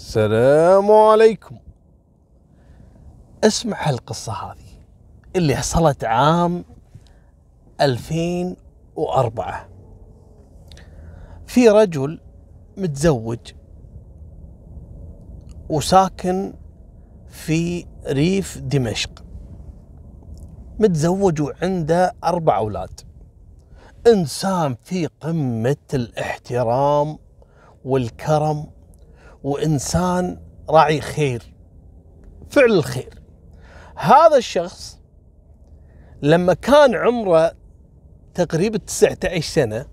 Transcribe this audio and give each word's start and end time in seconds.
السلام 0.00 0.90
عليكم. 0.92 1.56
اسمع 3.44 3.88
هالقصة 3.88 4.32
هذه 4.32 4.84
اللي 5.36 5.56
حصلت 5.56 6.04
عام 6.04 6.64
2004 7.80 9.68
في 11.46 11.68
رجل 11.68 12.20
متزوج 12.76 13.38
وساكن 15.68 16.54
في 17.28 17.86
ريف 18.06 18.58
دمشق. 18.58 19.24
متزوج 20.78 21.40
وعنده 21.40 22.14
أربع 22.24 22.56
أولاد. 22.56 23.00
إنسان 24.06 24.74
في 24.74 25.06
قمة 25.06 25.76
الاحترام 25.94 27.18
والكرم 27.84 28.79
وإنسان 29.44 30.40
راعي 30.70 31.00
خير 31.00 31.54
فعل 32.50 32.72
الخير. 32.72 33.22
هذا 33.96 34.36
الشخص 34.36 35.00
لما 36.22 36.54
كان 36.54 36.94
عمره 36.94 37.52
تقريبا 38.34 38.78
19 38.78 39.40
سنة 39.40 39.86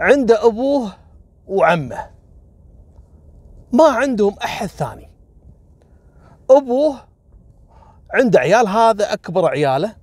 عنده 0.00 0.46
أبوه 0.46 0.92
وعمه. 1.46 2.10
ما 3.72 3.84
عندهم 3.84 4.36
أحد 4.44 4.66
ثاني. 4.66 5.10
أبوه 6.50 6.96
عنده 8.10 8.40
عيال 8.40 8.68
هذا 8.68 9.12
أكبر 9.12 9.46
عياله 9.46 9.96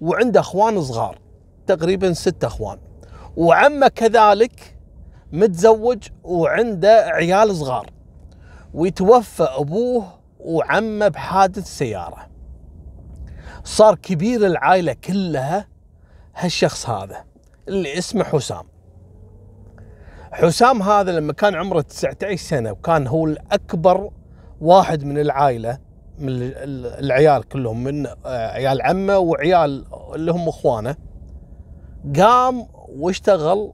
وعنده 0.00 0.40
أخوان 0.40 0.82
صغار 0.82 1.18
تقريبا 1.66 2.12
ستة 2.12 2.46
أخوان. 2.46 2.78
وعمه 3.36 3.88
كذلك 3.88 4.71
متزوج 5.32 6.08
وعنده 6.24 7.04
عيال 7.06 7.56
صغار. 7.56 7.90
ويتوفى 8.74 9.42
أبوه 9.42 10.04
وعمه 10.40 11.08
بحادث 11.08 11.66
سيارة. 11.66 12.28
صار 13.64 13.94
كبير 13.94 14.46
العائلة 14.46 14.92
كلها 14.92 15.66
هالشخص 16.36 16.88
هذا 16.88 17.24
اللي 17.68 17.98
اسمه 17.98 18.24
حسام. 18.24 18.64
حسام 20.32 20.82
هذا 20.82 21.12
لما 21.12 21.32
كان 21.32 21.54
عمره 21.54 21.80
19 21.80 22.36
سنة 22.36 22.72
وكان 22.72 23.06
هو 23.06 23.26
الأكبر 23.26 24.10
واحد 24.60 25.04
من 25.04 25.18
العائلة 25.18 25.78
من 26.18 26.32
العيال 26.98 27.48
كلهم 27.48 27.84
من 27.84 28.06
عيال 28.26 28.82
عمه 28.82 29.18
وعيال 29.18 29.84
اللي 30.14 30.32
هم 30.32 30.48
إخوانه. 30.48 30.96
قام 32.16 32.66
واشتغل 32.88 33.72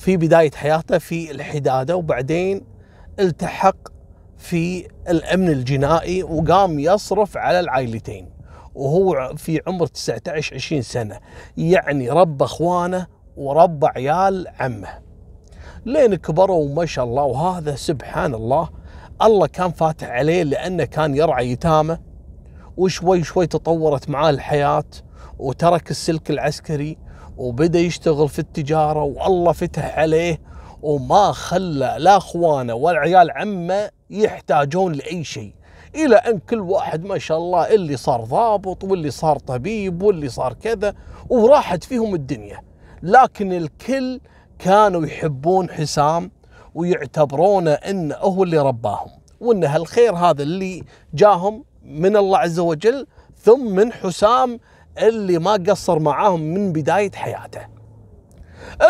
في 0.00 0.16
بداية 0.16 0.50
حياته 0.50 0.98
في 0.98 1.30
الحدادة 1.30 1.96
وبعدين 1.96 2.64
التحق 3.18 3.76
في 4.38 4.88
الأمن 5.08 5.48
الجنائي 5.48 6.22
وقام 6.22 6.78
يصرف 6.78 7.36
على 7.36 7.60
العائلتين 7.60 8.28
وهو 8.74 9.32
في 9.36 9.60
عمر 9.66 9.86
19 9.86 10.54
20 10.54 10.82
سنة. 10.82 11.20
يعني 11.56 12.10
رب 12.10 12.42
أخوانه 12.42 13.06
ورب 13.36 13.84
عيال 13.84 14.46
عمه. 14.60 14.88
لين 15.86 16.14
كبروا 16.14 16.74
ما 16.74 16.86
شاء 16.86 17.04
الله 17.04 17.22
وهذا 17.22 17.74
سبحان 17.74 18.34
الله 18.34 18.68
الله 19.22 19.46
كان 19.46 19.70
فاتح 19.70 20.08
عليه 20.08 20.42
لأنه 20.42 20.84
كان 20.84 21.16
يرعى 21.16 21.50
يتامى 21.50 21.98
وشوي 22.76 23.22
شوي 23.24 23.46
تطورت 23.46 24.10
معاه 24.10 24.30
الحياة 24.30 24.84
وترك 25.38 25.90
السلك 25.90 26.30
العسكري 26.30 26.98
وبدأ 27.40 27.78
يشتغل 27.78 28.28
في 28.28 28.38
التجارة 28.38 29.02
والله 29.02 29.52
فتح 29.52 29.98
عليه 29.98 30.40
وما 30.82 31.32
خلى 31.32 31.96
لا 31.98 32.16
أخوانه 32.16 32.74
ولا 32.74 32.98
عيال 32.98 33.30
عمه 33.30 33.90
يحتاجون 34.10 34.92
لأي 34.92 35.24
شيء. 35.24 35.54
إلى 35.94 36.16
أن 36.16 36.38
كل 36.38 36.60
واحد 36.60 37.04
ما 37.04 37.18
شاء 37.18 37.38
الله 37.38 37.74
اللي 37.74 37.96
صار 37.96 38.24
ضابط 38.24 38.84
واللي 38.84 39.10
صار 39.10 39.38
طبيب 39.38 40.02
واللي 40.02 40.28
صار 40.28 40.52
كذا 40.52 40.94
وراحت 41.28 41.84
فيهم 41.84 42.14
الدنيا. 42.14 42.60
لكن 43.02 43.52
الكل 43.52 44.20
كانوا 44.58 45.06
يحبون 45.06 45.70
حسام 45.70 46.30
ويعتبرونه 46.74 47.72
انه 47.72 48.14
هو 48.14 48.42
اللي 48.42 48.58
رباهم. 48.58 49.10
وإن 49.40 49.64
هالخير 49.64 50.14
هذا 50.14 50.42
اللي 50.42 50.84
جاهم 51.14 51.64
من 51.84 52.16
الله 52.16 52.38
عز 52.38 52.58
وجل 52.58 53.06
ثم 53.42 53.74
من 53.74 53.92
حسام 53.92 54.60
اللي 54.98 55.38
ما 55.38 55.52
قصر 55.52 55.98
معاهم 55.98 56.40
من 56.40 56.72
بداية 56.72 57.10
حياته. 57.10 57.66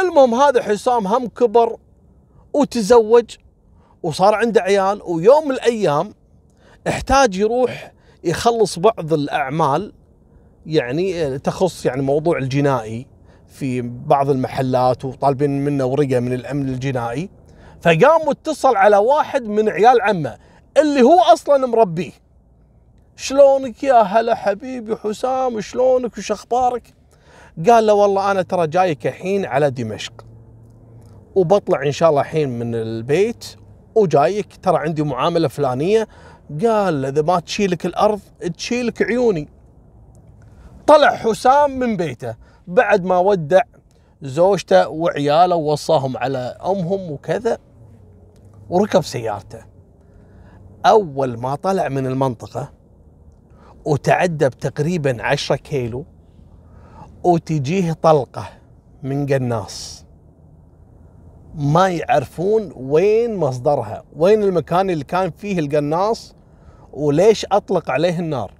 المهم 0.01 0.35
هذا 0.35 0.63
حسام 0.63 1.07
هم 1.07 1.27
كبر 1.29 1.77
وتزوج 2.53 3.37
وصار 4.03 4.35
عنده 4.35 4.61
عيال 4.63 5.03
ويوم 5.05 5.45
من 5.45 5.55
الأيام 5.55 6.15
احتاج 6.89 7.37
يروح 7.37 7.93
يخلص 8.25 8.79
بعض 8.79 9.13
الأعمال 9.13 9.93
يعني 10.67 11.39
تخص 11.39 11.87
يعني 11.87 12.03
موضوع 12.03 12.39
الجنائي 12.39 13.07
في 13.47 13.81
بعض 13.83 14.31
المحلات 14.31 15.05
وطالبين 15.05 15.65
منه 15.65 15.85
ورقة 15.85 16.21
من 16.21 16.33
الأمن 16.33 16.69
الجنائي 16.69 17.31
فقام 17.81 18.29
متصل 18.29 18.77
على 18.77 18.97
واحد 18.97 19.43
من 19.43 19.69
عيال 19.69 20.01
عمه 20.01 20.37
اللي 20.77 21.03
هو 21.03 21.21
أصلا 21.21 21.67
مربيه 21.67 22.13
شلونك 23.21 23.85
يا 23.85 24.03
هلا 24.03 24.35
حبيبي 24.35 24.97
حسام؟ 24.97 25.61
شلونك؟ 25.61 26.19
وش 26.19 26.33
أخبارك؟ 26.33 26.95
قال 27.69 27.87
له 27.87 27.93
والله 27.93 28.31
أنا 28.31 28.43
ترى 28.43 28.67
جايك 28.67 29.07
الحين 29.07 29.45
على 29.45 29.71
دمشق. 29.71 30.13
وبطلع 31.35 31.83
إن 31.83 31.93
شاء 31.93 32.11
الله 32.11 32.21
الحين 32.21 32.59
من 32.59 32.75
البيت 32.75 33.57
وجايك. 33.95 34.57
ترى 34.63 34.79
عندي 34.79 35.03
معاملة 35.03 35.49
فلانية. 35.49 36.09
قال 36.65 37.05
إذا 37.05 37.23
ما 37.23 37.41
تشيلك 37.41 37.87
الأرض 37.87 38.21
تشيلك 38.57 39.03
عيوني. 39.03 39.49
طلع 40.87 41.17
حسام 41.17 41.79
من 41.79 41.97
بيته. 41.97 42.35
بعد 42.67 43.05
ما 43.05 43.19
ودع 43.19 43.63
زوجته 44.23 44.89
وعياله 44.89 45.57
ووصاهم 45.57 46.17
على 46.17 46.57
أمهم 46.67 47.11
وكذا 47.11 47.59
وركب 48.71 49.05
سيارته. 49.05 49.65
أول 50.87 51.41
ما 51.41 51.55
طلع 51.55 51.89
من 51.89 52.07
المنطقة 52.07 52.80
وتعدى 53.85 54.49
بتقريبا 54.49 55.23
10 55.23 55.57
كيلو 55.57 56.05
وتجيه 57.25 57.93
طلقة 57.93 58.49
من 59.03 59.27
قناص. 59.27 60.05
ما 61.55 61.89
يعرفون 61.89 62.73
وين 62.77 63.37
مصدرها 63.37 64.03
وين 64.17 64.43
المكان 64.43 64.91
اللي 64.91 65.05
كان 65.05 65.31
فيه 65.31 65.59
القناص 65.59 66.35
وليش 66.93 67.47
أطلق 67.53 67.91
عليه 67.91 68.19
النار. 68.19 68.53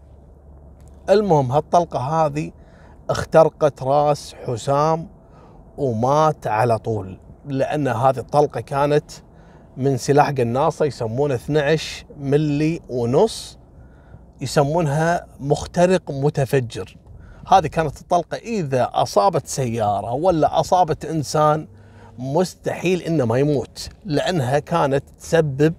المهم 1.11 1.53
هالطلقة 1.53 1.99
هذه 1.99 2.51
اخترقت 3.11 3.83
راس 3.83 4.35
حسام 4.35 5.09
ومات 5.79 6.47
على 6.47 6.79
طول 6.79 7.19
لأن 7.47 7.89
هذه 7.89 8.19
الطلقة 8.19 8.61
كانت 8.61 9.11
من 9.77 9.97
سلاح 9.97 10.31
قناصة 10.31 10.85
يسمونه 10.85 11.35
12 11.35 12.05
ملي 12.19 12.81
ونص. 12.89 13.60
يسمونها 14.41 15.27
مخترق 15.41 16.11
متفجر. 16.11 16.97
هذه 17.47 17.67
كانت 17.67 18.01
الطلقة 18.01 18.37
إذا 18.37 18.91
أصابت 18.93 19.47
سيارة 19.47 20.13
ولا 20.13 20.61
أصابت 20.61 21.05
إنسان 21.05 21.69
مستحيل 22.19 23.03
انه 23.03 23.25
ما 23.25 23.39
يموت 23.39 23.89
لأنها 24.05 24.59
كانت 24.59 25.05
تسبب 25.19 25.75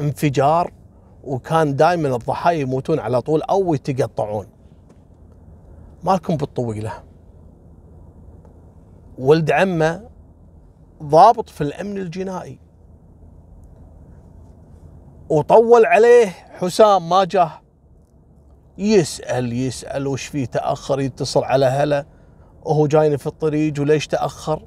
انفجار 0.00 0.72
وكان 1.24 1.76
دائما 1.76 2.16
الضحايا 2.16 2.58
يموتون 2.58 2.98
على 2.98 3.20
طول 3.20 3.42
أو 3.42 3.74
يتقطعون. 3.74 4.46
مالكم 6.02 6.36
بالطويلة. 6.36 6.92
ولد 9.18 9.50
عمه 9.50 10.08
ضابط 11.02 11.48
في 11.48 11.60
الأمن 11.60 11.98
الجنائي. 11.98 12.58
وطول 15.28 15.86
عليه 15.86 16.26
حسام 16.28 17.08
ما 17.08 17.24
جاه 17.24 17.60
يسأل 18.78 19.52
يسأل 19.52 20.06
وش 20.06 20.26
فيه 20.26 20.46
تأخر 20.46 21.00
يتصل 21.00 21.44
على 21.44 21.66
هلا 21.66 22.06
وهو 22.62 22.86
جايني 22.86 23.18
في 23.18 23.26
الطريق 23.26 23.74
وليش 23.80 24.06
تأخر؟ 24.06 24.62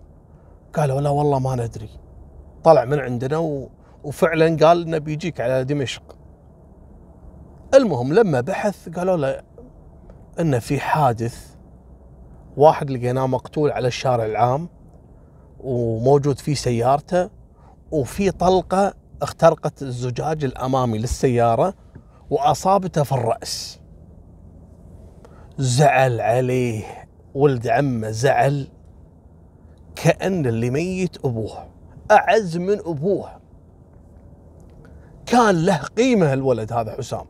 قالوا 0.74 1.02
لا 1.02 1.10
والله 1.10 1.40
ما 1.40 1.56
ندري. 1.56 1.90
طلع 2.63 2.86
من 2.86 3.00
عندنا 3.00 3.38
و... 3.38 3.69
وفعلا 4.04 4.58
قال 4.68 4.81
إنه 4.81 4.98
بيجيك 4.98 5.42
على 5.42 5.63
دمشق. 5.63 6.18
المهم 7.74 8.13
لما 8.13 8.42
بحث 8.42 8.90
قالوا 8.90 9.18
له 9.18 9.42
إنه 10.40 10.60
في 10.60 10.80
حادث. 10.80 11.56
واحد 12.58 12.92
لقيناه 12.92 13.28
مقتول 13.28 13.72
على 13.72 13.88
الشارع 13.88 14.25
العام 14.25 14.69
وموجود 15.60 16.40
فيه 16.40 16.54
سيارته 16.54 17.30
وفي 17.92 18.31
طلقة 18.31 18.94
اخترقت 19.22 19.81
الزجاج 19.81 20.44
الأمامي 20.44 20.98
للسيارة 20.98 21.74
وأصابته 22.30 23.04
في 23.04 23.12
الرأس. 23.12 23.81
زعل 25.57 26.21
عليه. 26.21 26.83
ولد 27.36 27.68
عمه 27.68 28.12
زعل 28.12 28.68
كأن 29.95 30.45
اللي 30.45 30.69
ميت 30.69 31.25
أبوه 31.25 31.68
أعز 32.12 32.57
من 32.57 32.80
أبوه. 32.80 33.30
كان 35.25 35.65
له 35.65 35.77
قيمة 35.77 36.33
الولد 36.33 36.74
هذا 36.74 36.95
حسام. 36.98 37.25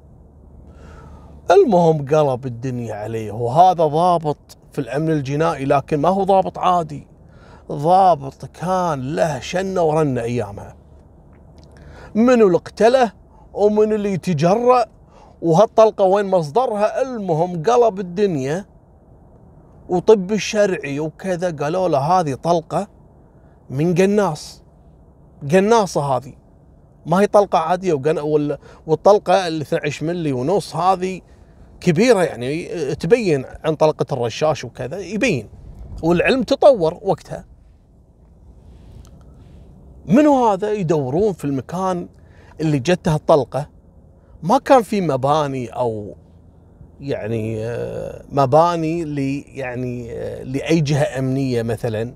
المهم 1.51 2.05
قلب 2.05 2.45
الدنيا 2.45 2.95
عليه 2.95 3.31
وهذا 3.31 3.85
ضابط 3.87 4.57
في 4.71 4.81
الأمن 4.81 5.09
الجنائي 5.09 5.65
لكن 5.65 5.97
ما 5.97 6.09
هو 6.09 6.23
ضابط 6.23 6.57
عادي. 6.57 7.07
ضابط 7.71 8.45
كان 8.45 9.15
له 9.15 9.39
شنة 9.39 9.81
ورنة 9.81 10.21
أيامها. 10.21 10.75
منو 12.15 12.47
اللي 12.47 12.57
اقتله 12.57 13.11
ومن 13.53 13.93
اللي 13.93 14.13
يتجرأ 14.13 14.85
وهالطلقة 15.41 16.03
وين 16.03 16.25
مصدرها؟ 16.25 17.01
المهم 17.01 17.63
قلب 17.63 17.99
الدنيا 17.99 18.65
وطب 19.89 20.31
الشرعي 20.31 20.99
وكذا 20.99 21.51
قالوا 21.51 21.89
له 21.89 21.97
هذه 21.97 22.33
طلقة 22.33 22.87
من 23.69 23.95
قناص. 23.95 24.63
قناصة 25.51 26.01
هذه. 26.01 26.33
ما 27.05 27.21
هي 27.21 27.27
طلقة 27.27 27.59
عادية 27.59 27.93
والطلقة 28.87 29.47
ال 29.47 29.61
12 29.61 30.05
ملي 30.05 30.33
ونص 30.33 30.75
هذه 30.75 31.21
كبيرة 31.79 32.23
يعني 32.23 32.65
تبين 32.95 33.45
عن 33.63 33.75
طلقة 33.75 34.05
الرشاش 34.11 34.65
وكذا 34.65 34.99
يبين. 34.99 35.49
والعلم 36.03 36.43
تطور 36.43 36.99
وقتها. 37.01 37.45
منو 40.05 40.47
هذا؟ 40.47 40.71
يدورون 40.71 41.33
في 41.33 41.45
المكان 41.45 42.07
اللي 42.61 42.79
جته 42.79 43.15
الطلقة 43.15 43.69
ما 44.43 44.57
كان 44.57 44.81
في 44.81 45.01
مباني 45.01 45.67
أو 45.67 46.15
يعني 47.01 47.65
آه، 47.65 48.23
مباني 48.31 49.03
ل 49.03 49.19
يعني 49.47 50.11
آه، 50.11 50.43
لأي 50.43 50.81
جهة 50.81 51.19
أمنية 51.19 51.63
مثلا 51.63 52.13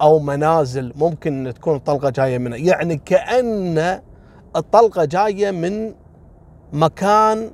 أو 0.00 0.18
منازل 0.18 0.92
ممكن 0.96 1.52
تكون 1.54 1.76
الطلقة 1.76 2.10
جاية 2.10 2.38
من 2.38 2.52
يعني 2.66 2.96
كأن 2.96 4.00
الطلقة 4.56 5.04
جاية 5.04 5.50
من 5.50 5.94
مكان 6.72 7.50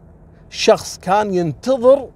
شخص 0.50 0.98
كان 0.98 1.34
ينتظر 1.34 2.08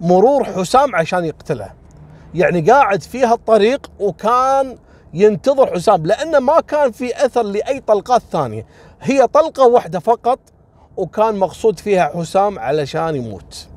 مرور 0.00 0.44
حسام 0.44 0.96
عشان 0.96 1.24
يقتله. 1.24 1.70
يعني 2.34 2.60
قاعد 2.60 3.02
في 3.02 3.24
هالطريق 3.24 3.90
وكان 4.00 4.76
ينتظر 5.14 5.74
حسام 5.74 6.06
لأنه 6.06 6.38
ما 6.38 6.60
كان 6.60 6.92
في 6.92 7.24
أثر 7.26 7.42
لأي 7.42 7.80
طلقات 7.80 8.22
ثانية. 8.32 8.66
هي 9.04 9.26
طلقة 9.26 9.66
واحدة 9.66 9.98
فقط 9.98 10.38
وكان 10.96 11.36
مقصود 11.36 11.78
فيها 11.78 12.10
حسام 12.14 12.58
علشان 12.58 13.16
يموت. 13.16 13.68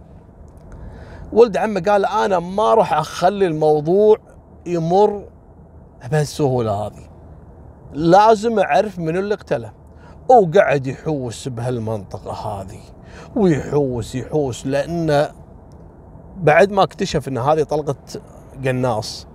ولد 1.33 1.57
عمه 1.57 1.79
قال 1.79 2.05
أنا 2.05 2.39
ما 2.39 2.73
راح 2.73 2.93
أخلي 2.93 3.47
الموضوع 3.47 4.17
يمر 4.65 5.25
بهالسهولة 6.11 6.71
هذه. 6.71 7.09
لازم 7.93 8.59
أعرف 8.59 8.99
من 8.99 9.17
اللي 9.17 9.35
قتله. 9.35 9.73
وقعد 10.29 10.87
يحوس 10.87 11.47
بهالمنطقة 11.47 12.31
هذه 12.31 12.79
ويحوس 13.35 14.15
يحوس 14.15 14.65
لأنه 14.65 15.31
بعد 16.37 16.71
ما 16.71 16.83
اكتشف 16.83 17.27
إن 17.27 17.37
هذه 17.37 17.63
طلقة 17.63 17.95
قناص 18.65 19.27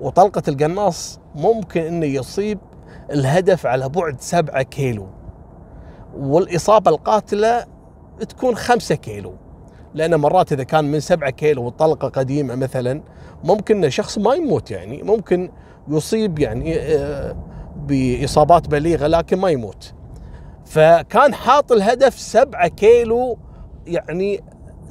وطلقة 0.00 0.42
القناص 0.48 1.20
ممكن 1.34 1.80
إنه 1.80 2.06
يصيب 2.06 2.58
الهدف 3.10 3.66
على 3.66 3.88
بعد 3.88 4.20
سبعة 4.20 4.62
كيلو. 4.62 5.19
والإصابة 6.16 6.90
القاتلة 6.90 7.66
تكون 8.28 8.56
خمسة 8.56 8.94
كيلو. 8.94 9.34
لأن 9.94 10.14
مرات 10.14 10.52
إذا 10.52 10.62
كان 10.62 10.84
من 10.84 11.00
سبعة 11.00 11.30
كيلو 11.30 11.64
والطلقة 11.64 12.08
قديمة 12.08 12.54
مثلا 12.54 13.02
ممكن 13.44 13.90
شخص 13.90 14.18
ما 14.18 14.34
يموت 14.34 14.70
يعني 14.70 15.02
ممكن 15.02 15.50
يصيب 15.88 16.38
يعني 16.38 16.76
آه، 16.80 17.36
بإصابات 17.76 18.68
بليغة 18.68 19.06
لكن 19.06 19.38
ما 19.38 19.50
يموت. 19.50 19.94
فكان 20.64 21.34
حاط 21.34 21.72
الهدف 21.72 22.18
سبعة 22.18 22.68
كيلو 22.68 23.38
يعني 23.86 24.40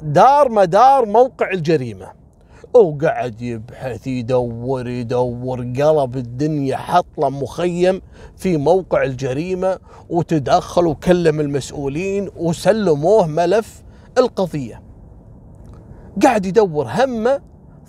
دار 0.02 0.48
مدار 0.48 1.06
موقع 1.06 1.50
الجريمة. 1.50 2.19
وقعد 2.74 3.42
يبحث 3.42 4.06
يدور 4.06 4.88
يدور 4.88 5.60
قلب 5.60 6.16
الدنيا 6.16 6.76
حط 6.76 7.06
له 7.18 7.30
مخيم 7.30 8.02
في 8.36 8.56
موقع 8.56 9.02
الجريمة 9.02 9.78
وتدخل 10.10 10.86
وكلم 10.86 11.40
المسؤولين 11.40 12.30
وسلموه 12.36 13.26
ملف 13.26 13.82
القضية. 14.18 14.82
قاعد 16.22 16.46
يدور 16.46 16.86
همه 16.88 17.40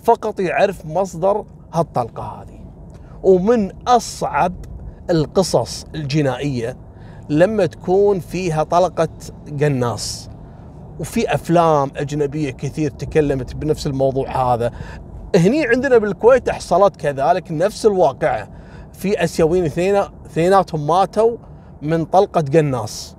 فقط 0.04 0.40
يعرف 0.40 0.86
مصدر 0.86 1.44
هالطلقة 1.72 2.22
هذه. 2.22 2.60
ومن 3.22 3.70
أصعب 3.88 4.54
القصص 5.10 5.84
الجنائية 5.94 6.76
لما 7.28 7.66
تكون 7.66 8.20
فيها 8.20 8.62
طلقة 8.62 9.08
قناص. 9.60 10.31
وفي 11.00 11.34
أفلام 11.34 11.90
أجنبية 11.96 12.50
كثير 12.50 12.90
تكلمت 12.90 13.56
بنفس 13.56 13.86
الموضوع 13.86 14.54
هذا. 14.54 14.70
هني 15.36 15.66
عندنا 15.66 15.98
بالكويت 15.98 16.50
حصلت 16.50 16.96
كذلك 16.96 17.52
نفس 17.52 17.86
الواقعة. 17.86 18.48
في 18.92 19.24
أسيويين 19.24 19.64
اثنين 19.64 19.96
اثنيناتهم 20.26 20.86
ماتوا 20.86 21.36
من 21.82 22.04
طلقة 22.04 22.44
قناص. 22.54 23.16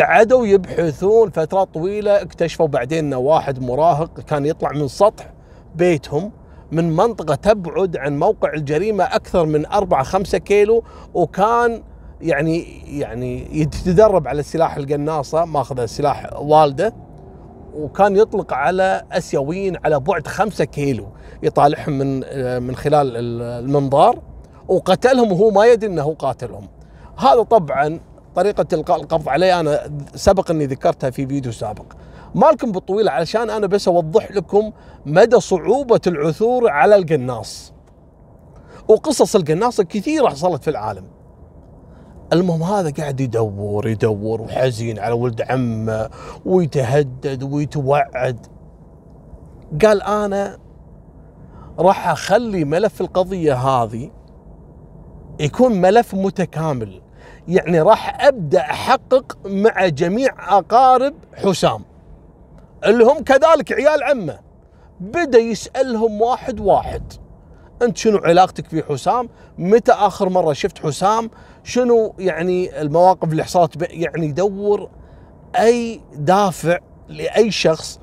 قعدوا 0.00 0.46
يبحثون 0.46 1.30
فترات 1.30 1.74
طويلة 1.74 2.22
اكتشفوا 2.22 2.66
بعدين 2.66 2.98
انه 2.98 3.18
واحد 3.18 3.62
مراهق 3.62 4.20
كان 4.20 4.46
يطلع 4.46 4.72
من 4.72 4.88
سطح 4.88 5.32
بيتهم 5.74 6.32
من 6.72 6.96
منطقة 6.96 7.34
تبعد 7.34 7.96
عن 7.96 8.18
موقع 8.18 8.52
الجريمة 8.52 9.04
أكثر 9.04 9.46
من 9.46 9.66
4 9.66 10.02
5 10.02 10.38
كيلو 10.38 10.84
وكان 11.14 11.82
يعني 12.22 12.82
يعني 12.98 13.60
يتدرب 13.60 14.28
على 14.28 14.42
سلاح 14.42 14.76
القناصة 14.76 15.44
ماخذ 15.44 15.86
سلاح 15.86 16.40
والدة 16.40 16.94
وكان 17.74 18.16
يطلق 18.16 18.52
على 18.52 19.02
أسيويين 19.12 19.76
على 19.84 20.00
بعد 20.00 20.26
خمسة 20.26 20.64
كيلو 20.64 21.06
يطالعهم 21.42 21.98
من 21.98 22.20
من 22.62 22.76
خلال 22.76 23.16
المنظار 23.16 24.18
وقتلهم 24.68 25.32
وهو 25.32 25.50
ما 25.50 25.66
يدري 25.66 25.90
إنه 25.90 26.14
قاتلهم. 26.14 26.68
هذا 27.16 27.42
طبعا 27.42 28.00
طريقة 28.34 28.66
القاء 28.72 29.00
القبض 29.00 29.28
عليه 29.28 29.60
أنا 29.60 29.90
سبق 30.14 30.50
إني 30.50 30.66
ذكرتها 30.66 31.10
في 31.10 31.26
فيديو 31.26 31.52
سابق. 31.52 31.84
ما 32.34 32.46
لكم 32.46 32.72
بالطويل 32.72 33.08
علشان 33.08 33.50
أنا 33.50 33.66
بس 33.66 33.88
أوضح 33.88 34.30
لكم 34.32 34.72
مدى 35.06 35.40
صعوبة 35.40 36.00
العثور 36.06 36.70
على 36.70 36.96
القناص. 36.96 37.72
وقصص 38.88 39.36
القناص 39.36 39.80
كثيرة 39.80 40.28
حصلت 40.28 40.62
في 40.62 40.70
العالم. 40.70 41.04
المهم 42.32 42.62
هذا 42.62 42.90
قاعد 42.90 43.20
يدور 43.20 43.88
يدور 43.88 44.42
وحزين 44.42 44.98
على 44.98 45.14
ولد 45.14 45.42
عمه 45.42 46.10
ويتهدد 46.44 47.42
ويتوعد. 47.42 48.46
قال 49.84 50.02
أنا 50.02 50.58
راح 51.78 52.08
أخلي 52.08 52.64
ملف 52.64 53.00
القضية 53.00 53.54
هذه 53.54 54.10
يكون 55.40 55.72
ملف 55.72 56.14
متكامل. 56.14 57.02
يعني 57.48 57.80
راح 57.80 58.26
أبدأ 58.26 58.60
أحقق 58.60 59.38
مع 59.46 59.88
جميع 59.88 60.58
أقارب 60.58 61.14
حسام 61.34 61.84
اللي 62.84 63.04
هم 63.04 63.18
كذلك 63.24 63.72
عيال 63.72 64.02
عمه. 64.02 64.38
بدأ 65.00 65.38
يسألهم 65.38 66.22
واحد 66.22 66.60
واحد. 66.60 67.12
انت 67.82 67.96
شنو 67.96 68.18
علاقتك 68.18 68.68
في 68.68 68.82
حسام؟ 68.82 69.28
متى 69.58 69.92
آخر 69.92 70.28
مرة 70.28 70.52
شفت 70.52 70.78
حسام؟ 70.78 71.30
شنو 71.64 72.14
يعني 72.18 72.80
المواقف 72.80 73.32
اللي 73.32 73.44
حصلت؟ 73.44 73.90
يعني 73.90 74.26
يدور 74.26 74.90
أي 75.56 76.00
دافع 76.14 76.78
لأي 77.08 77.50
شخص 77.50 78.00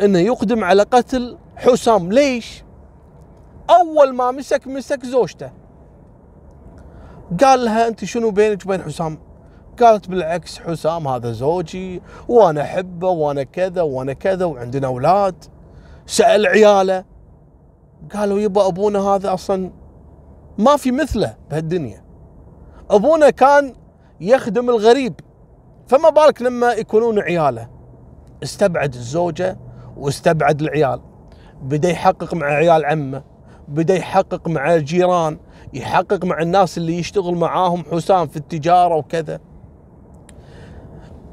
إنه 0.00 0.18
يقدم 0.18 0.64
على 0.64 0.82
قتل 0.82 1.38
حسام. 1.56 2.12
ليش؟ 2.12 2.64
أول 3.70 4.14
ما 4.14 4.30
مسك 4.30 4.66
مسك 4.66 5.06
زوجته. 5.06 5.50
قال 7.40 7.64
لها 7.64 7.88
أنت 7.88 8.04
شنو 8.04 8.30
بينك 8.30 8.66
وبين 8.66 8.82
حسام؟ 8.82 9.18
قالت 9.80 10.08
بالعكس 10.08 10.58
حسام 10.58 11.08
هذا 11.08 11.32
زوجي 11.32 12.02
وأنا 12.28 12.62
أحبه 12.62 13.08
وأنا 13.08 13.42
كذا 13.42 13.82
وأنا 13.82 14.12
كذا 14.12 14.44
وعندنا 14.44 14.86
أولاد. 14.86 15.44
سأل 16.06 16.46
عياله. 16.46 17.13
قالوا 18.12 18.40
يبا 18.40 18.66
أبونا 18.68 18.98
هذا 18.98 19.34
أصلا 19.34 19.70
ما 20.58 20.76
في 20.76 20.92
مثله 20.92 21.34
بهالدنيا. 21.50 22.04
أبونا 22.90 23.30
كان 23.30 23.74
يخدم 24.20 24.70
الغريب 24.70 25.14
فما 25.86 26.08
بالك 26.10 26.42
لما 26.42 26.72
يكونون 26.72 27.18
عياله. 27.18 27.68
استبعد 28.42 28.94
الزوجة 28.94 29.58
واستبعد 29.96 30.62
العيال. 30.62 31.00
بدأ 31.62 31.90
يحقق 31.90 32.34
مع 32.34 32.46
عيال 32.46 32.84
عمه 32.84 33.22
بدأ 33.68 33.94
يحقق 33.94 34.48
مع 34.48 34.74
الجيران 34.74 35.38
يحقق 35.72 36.24
مع 36.24 36.42
الناس 36.42 36.78
اللي 36.78 36.98
يشتغل 36.98 37.34
معاهم 37.34 37.84
حسام 37.92 38.26
في 38.26 38.36
التجارة 38.36 38.96
وكذا. 38.96 39.40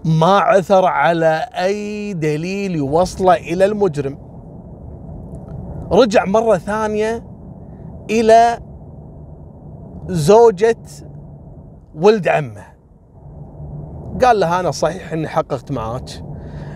ما 0.06 0.38
عثر 0.40 0.86
على 0.86 1.50
أي 1.54 2.14
دليل 2.14 2.76
يوصله 2.76 3.34
إلى 3.34 3.66
المجرم. 3.66 4.31
رجع 5.92 6.26
مرة 6.26 6.58
ثانية 6.58 7.24
إلى 8.10 8.60
زوجة 10.08 10.78
ولد 11.96 12.28
عمه. 12.28 12.64
قال 14.24 14.40
له 14.40 14.60
أنا 14.60 14.72
صحيح 14.72 15.14
أني 15.14 15.28
حققت 15.28 15.72
معاك 15.72 16.10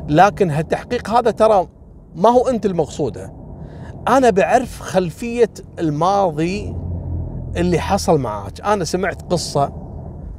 لكن 0.10 0.51
هالتحقيق 0.51 1.10
هذا 1.10 1.31
ترى 1.31 1.67
ما 2.15 2.29
هو 2.29 2.48
أنت 2.48 2.65
المقصودة. 2.65 3.34
أنا 4.07 4.29
بعرف 4.29 4.79
خلفية 4.79 5.50
الماضي 5.79 6.75
اللي 7.57 7.79
حصل 7.79 8.19
معاك. 8.19 8.62
أنا 8.62 8.84
سمعت 8.84 9.22
قصة 9.31 9.74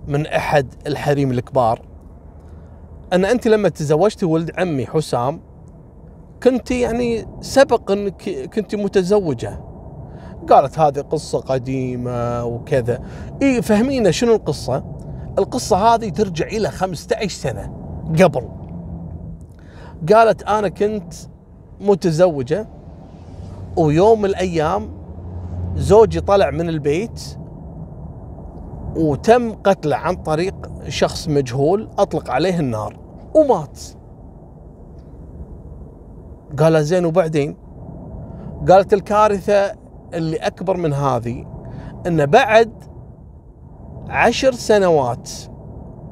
من 0.08 0.26
أحد 0.26 0.74
الحريم 0.86 1.30
الكبار. 1.30 1.82
أن 3.12 3.24
أنت 3.24 3.46
لما 3.48 3.68
تزوجتي 3.68 4.26
ولد 4.26 4.50
عمي 4.58 4.86
حسام 4.86 5.40
كنت 6.42 6.70
يعني 6.70 7.26
سبق 7.40 7.90
أنك 7.90 8.50
كنت 8.54 8.74
متزوجة. 8.74 9.60
قالت 10.50 10.78
هذه 10.78 11.00
قصة 11.00 11.40
قديمة 11.40 12.44
وكذا. 12.44 13.00
إيه 13.42 13.60
فهمينا 13.60 14.10
شنو 14.10 14.34
القصة؟ 14.34 14.84
القصة 15.38 15.76
هذه 15.76 16.08
ترجع 16.08 16.46
إلى 16.46 16.70
15 16.70 17.28
سنة 17.28 17.72
قبل. 18.22 18.48
قالت 20.12 20.42
أنا 20.42 20.68
كنت 20.68 21.14
متزوجة 21.80 22.68
ويوم 23.76 24.18
من 24.18 24.28
الأيام 24.28 24.90
زوجي 25.76 26.20
طلع 26.20 26.50
من 26.50 26.68
البيت 26.68 27.38
وتم 28.96 29.52
قتله 29.52 29.96
عن 29.96 30.16
طريق 30.16 30.54
شخص 30.88 31.28
مجهول 31.28 31.88
أطلق 31.98 32.30
عليه 32.30 32.60
النار 32.60 32.96
ومات. 33.34 33.80
قال 36.58 36.84
زين 36.84 37.04
وبعدين؟ 37.04 37.56
قالت 38.68 38.92
الكارثة 38.92 39.72
اللي 40.14 40.36
أكبر 40.36 40.76
من 40.76 40.92
هذه 40.92 41.46
أن 42.06 42.26
بعد 42.26 42.72
عشر 44.08 44.52
سنوات 44.52 45.30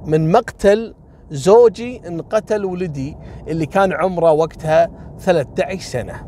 من 0.06 0.32
مقتل 0.32 0.94
زوجي 1.30 2.08
انقتل 2.08 2.64
ولدي 2.64 3.16
اللي 3.48 3.66
كان 3.66 3.92
عمره 3.92 4.32
وقتها 4.32 4.88
13 5.18 5.78
سنة. 5.78 6.26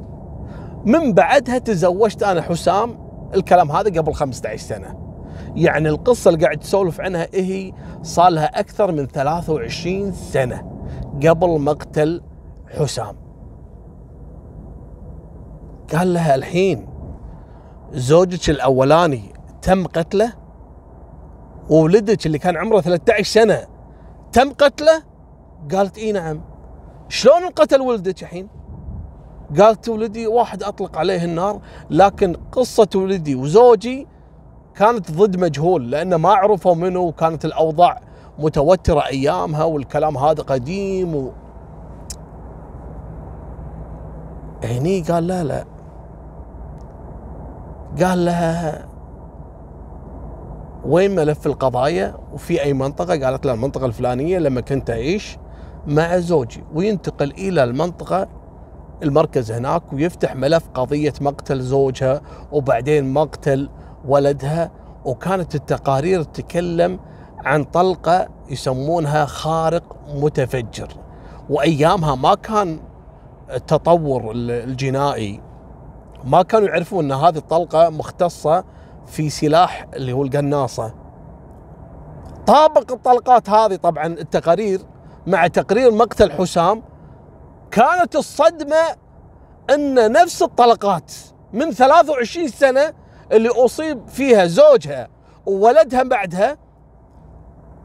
من 0.85 1.13
بعدها 1.13 1.59
تزوجت 1.59 2.23
أنا 2.23 2.43
حسام 2.43 2.99
الكلام 3.35 3.73
هذا 3.73 4.01
قبل 4.01 4.15
15 4.15 4.57
سنة. 4.57 4.99
يعني 5.57 5.89
القصة 5.89 6.29
اللي 6.29 6.45
قاعد 6.45 6.59
تسولف 6.59 7.01
عنها 7.01 7.27
هي 7.35 7.73
صار 8.03 8.29
لها 8.29 8.61
أكثر 8.61 8.93
من 8.93 9.07
23 9.07 10.13
سنة 10.13 10.63
قبل 11.27 11.61
مقتل 11.61 12.23
حسام. 12.79 13.26
قال 15.95 16.15
لها 16.15 16.35
الحين 16.35 16.87
زوجك 17.93 18.51
الأولاني 18.51 19.23
تم 19.63 19.87
قتله؟ 19.87 20.33
وولدك 21.71 22.27
اللي 22.27 22.39
كان 22.39 22.57
عمره 22.57 22.81
13 22.81 23.23
سنة 23.25 23.67
تم 24.33 24.53
قتله؟ 24.53 25.03
قالت 25.73 25.99
إي 25.99 26.13
نعم. 26.13 26.41
شلون 27.09 27.43
انقتل 27.43 27.81
ولدك 27.81 28.23
الحين؟ 28.23 28.49
قالت 29.59 29.89
ولدي 29.89 30.27
واحد 30.27 30.63
أطلق 30.63 30.99
عليه 30.99 31.25
النار 31.25 31.61
لكن 31.91 32.37
قصة 32.53 32.89
ولدي 32.95 33.35
وزوجي 33.35 34.07
كانت 34.75 35.11
ضد 35.13 35.37
مجهول 35.37 35.91
لأن 35.91 36.15
ما 36.15 36.29
عرفوا 36.29 36.75
منه 36.75 37.01
وكانت 37.01 37.45
الأوضاع 37.45 38.01
متوترة 38.39 39.07
أيامها 39.07 39.65
والكلام 39.65 40.19
هذا 40.19 40.43
قديم 40.43 41.17
و... 41.17 41.33
هني 44.65 45.01
قال 45.01 45.27
لا 45.27 45.45
لا. 45.45 45.76
قال 48.03 48.25
لها 48.25 48.89
وين 50.85 51.15
ملف 51.15 51.47
القضايا؟ 51.47 52.15
وفي 52.33 52.63
أي 52.63 52.73
منطقة؟ 52.73 53.25
قالت 53.25 53.47
لها 53.47 53.55
المنطقة 53.55 53.87
الفلانية 53.87 54.39
لما 54.39 54.61
كنت 54.61 54.91
أعيش 54.91 55.39
مع 55.87 56.19
زوجي 56.19 56.65
وينتقل 56.75 57.31
إلى 57.31 57.65
المنطقة 57.65 58.29
المركز 59.03 59.53
هناك 59.53 59.93
ويفتح 59.93 60.37
ملف 60.37 60.69
قضية 60.75 61.13
مقتل 61.21 61.61
زوجها 61.61 62.21
وبعدين 62.53 63.13
مقتل 63.13 63.69
ولدها. 64.05 64.71
وكانت 65.05 65.55
التقارير 65.55 66.23
تتكلم 66.23 67.01
عن 67.45 67.65
طلقة 67.65 68.29
يسمونها 68.51 69.25
خارق 69.25 69.97
متفجر. 70.15 70.89
وأيامها 71.51 72.15
ما 72.15 72.35
كان 72.35 72.79
التطور 73.55 74.33
الجنائي. 74.35 75.41
ما 76.27 76.43
كانوا 76.43 76.69
يعرفون 76.69 77.05
إن 77.05 77.13
هذه 77.13 77.37
الطلقة 77.37 77.89
مختصة 77.91 78.65
في 79.07 79.31
سلاح 79.31 79.87
اللي 79.95 80.13
هو 80.13 80.23
القناصة. 80.23 80.95
طابق 82.47 82.93
الطلقات 82.93 83.51
هذه 83.51 83.77
طبعا 83.77 84.07
التقارير 84.07 84.81
مع 85.27 85.47
تقرير 85.47 85.91
مقتل 85.91 86.33
حسام 86.33 86.83
كانت 87.71 88.17
الصدمة 88.17 88.77
إن 89.71 90.13
نفس 90.13 90.43
الطلقات 90.43 91.13
من 91.53 91.71
23 91.71 92.49
سنة 92.49 92.93
اللي 93.33 93.49
أصيب 93.49 94.09
فيها 94.09 94.47
زوجها 94.47 95.09
وولدها 95.47 96.03
بعدها 96.03 96.57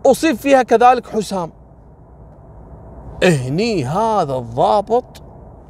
أصيب 0.06 0.36
فيها 0.36 0.64
كذلك 0.64 1.08
حسام. 1.08 1.52
هني 3.24 3.86
هذا 3.86 4.36
الضابط 4.36 5.22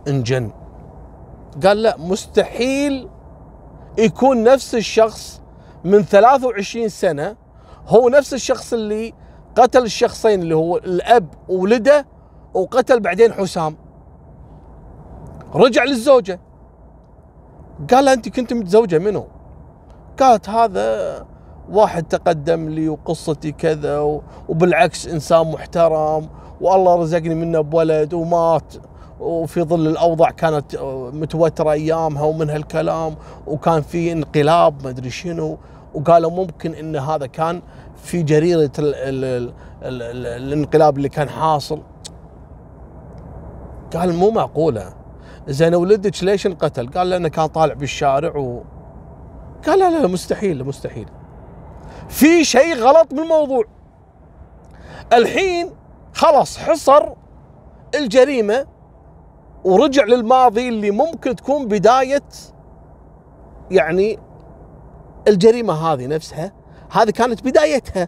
انجن. 0.08 0.52
قال 1.66 1.82
لا 1.82 1.98
مستحيل 1.98 3.10
يكون 3.98 4.44
نفس 4.44 4.76
الشخص 4.76 5.42
من 5.84 6.02
23 6.02 6.90
سنة 6.90 7.36
هو 7.88 8.10
نفس 8.10 8.34
الشخص 8.34 8.74
اللي 8.74 9.14
قتل 9.56 9.84
الشخصين 9.84 10.42
اللي 10.42 10.56
هو 10.56 10.78
الأب 10.78 11.28
وولده 11.50 12.06
وقتل 12.54 13.00
بعدين 13.00 13.34
حسام. 13.34 13.78
رجع 15.54 15.84
للزوجة. 15.84 16.40
قال 17.92 18.06
لها 18.06 18.14
أنت 18.14 18.30
كنت 18.30 18.54
متزوجة 18.54 18.98
منه. 18.98 19.28
قالت 20.20 20.50
هذا 20.50 21.26
واحد 21.70 22.04
تقدم 22.04 22.70
لي 22.70 22.90
وقصتي 22.90 23.52
كذا 23.52 24.00
وبالعكس 24.50 25.08
إنسان 25.08 25.52
محترم 25.52 26.30
والله 26.62 26.96
رزقني 26.96 27.36
منه 27.36 27.62
بولد 27.62 28.14
ومات. 28.14 28.74
وفي 29.22 29.64
ظل 29.64 29.88
الأوضاع 29.88 30.32
كانت 30.32 30.76
متوترة 31.14 31.72
أيامها 31.72 32.24
ومن 32.24 32.50
هالكلام 32.50 33.16
وكان 33.48 33.82
في 33.82 34.12
انقلاب 34.12 34.84
ما 34.84 34.90
أدري 34.90 35.10
شنو 35.10 35.58
وقالوا 35.94 36.32
ممكن 36.32 36.74
إن 36.74 36.96
هذا 36.96 37.26
كان 37.26 37.62
في 38.04 38.24
جريرة 38.24 38.72
ال 38.80 38.96
ال 38.96 39.24
ال 39.84 40.02
ال 40.02 40.26
الانقلاب 40.26 40.98
اللي 40.98 41.10
كان 41.10 41.30
حاصل. 41.30 41.82
قال 43.94 44.16
مو 44.16 44.32
معقولة. 44.32 44.94
زين 45.48 45.76
ولدك 45.76 46.24
ليش 46.24 46.48
انقتل؟ 46.48 46.88
قال 46.88 47.10
لأنه 47.10 47.28
كان 47.28 47.46
طالع 47.46 47.74
بالشارع 47.74 48.36
و 48.38 48.64
قال 49.68 49.80
لا 49.80 49.90
لا 49.90 50.08
مستحيل 50.08 50.64
مستحيل. 50.64 51.08
في 52.10 52.44
شيء 52.44 52.76
غلط 52.76 53.14
بالموضوع. 53.14 53.64
الحين 55.14 55.70
خلاص 56.14 56.58
حصر 56.58 57.10
الجريمة 57.96 58.66
ورجع 59.64 60.04
للماضي 60.04 60.70
اللي 60.70 60.92
ممكن 60.92 61.36
تكون 61.36 61.68
بداية 61.68 62.24
يعني 63.72 64.20
الجريمة 65.28 65.74
هذه 65.74 66.08
نفسها. 66.08 66.52
هذه 66.92 67.10
كانت 67.10 67.44
بدايتها. 67.44 68.08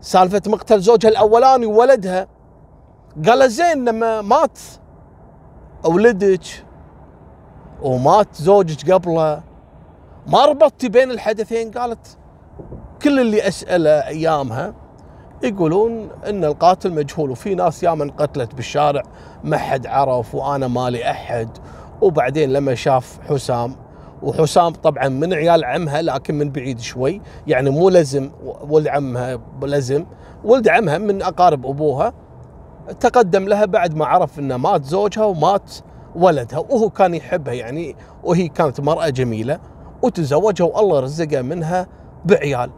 سالفة 0.00 0.42
مقتل 0.46 0.80
زوجها 0.80 1.08
الأولاني 1.08 1.66
وولدها. 1.66 2.26
قال 3.26 3.50
زين 3.50 3.84
لما 3.84 4.22
مات 4.22 4.58
ولدك 5.84 6.44
ومات 7.82 8.34
زوجك 8.34 8.90
قبله 8.90 9.42
ما 10.26 10.44
ربطتي 10.44 10.88
بين 10.88 11.10
الحدثين؟ 11.10 11.70
قالت 11.70 12.18
كل 13.02 13.20
اللي 13.20 13.48
أسأله 13.48 13.90
أيامها 13.90 14.74
يقولون 15.42 16.08
إن 16.28 16.44
القاتل 16.44 16.92
مجهول 16.92 17.30
وفي 17.30 17.54
ناس 17.54 17.82
ياما 17.82 18.04
انقتلت 18.04 18.54
بالشارع 18.54 19.02
ما 19.44 19.56
حد 19.56 19.86
عرف 19.86 20.34
وأنا 20.34 20.68
مالي 20.68 21.10
أحد. 21.10 21.48
وبعدين 22.00 22.52
لما 22.52 22.74
شاف 22.74 23.18
حسام 23.28 23.76
وحسام 24.22 24.72
طبعا 24.72 25.08
من 25.08 25.34
عيال 25.34 25.64
عمها 25.64 26.02
لكن 26.02 26.34
من 26.34 26.50
بعيد 26.50 26.80
شوي 26.80 27.20
يعني 27.46 27.70
مو 27.70 27.88
لزم 27.88 28.30
ولد 28.68 28.88
عمها 28.88 29.38
لزم 29.62 30.06
ولد 30.44 30.68
عمها 30.68 30.98
من 30.98 31.22
أقارب 31.22 31.66
أبوها 31.66 32.12
تقدم 33.00 33.48
لها 33.48 33.64
بعد 33.64 33.94
ما 33.94 34.06
عرف 34.06 34.38
إنه 34.38 34.56
مات 34.56 34.84
زوجها 34.84 35.24
ومات 35.24 35.74
ولدها 36.14 36.58
وهو 36.58 36.90
كان 36.90 37.14
يحبها 37.14 37.54
يعني 37.54 37.96
وهي 38.24 38.48
كانت 38.48 38.80
مرأة 38.80 39.08
جميلة 39.08 39.58
وتزوجها 40.02 40.66
والله 40.66 41.00
رزقها 41.00 41.42
منها 41.42 41.86
بعيال. 42.24 42.70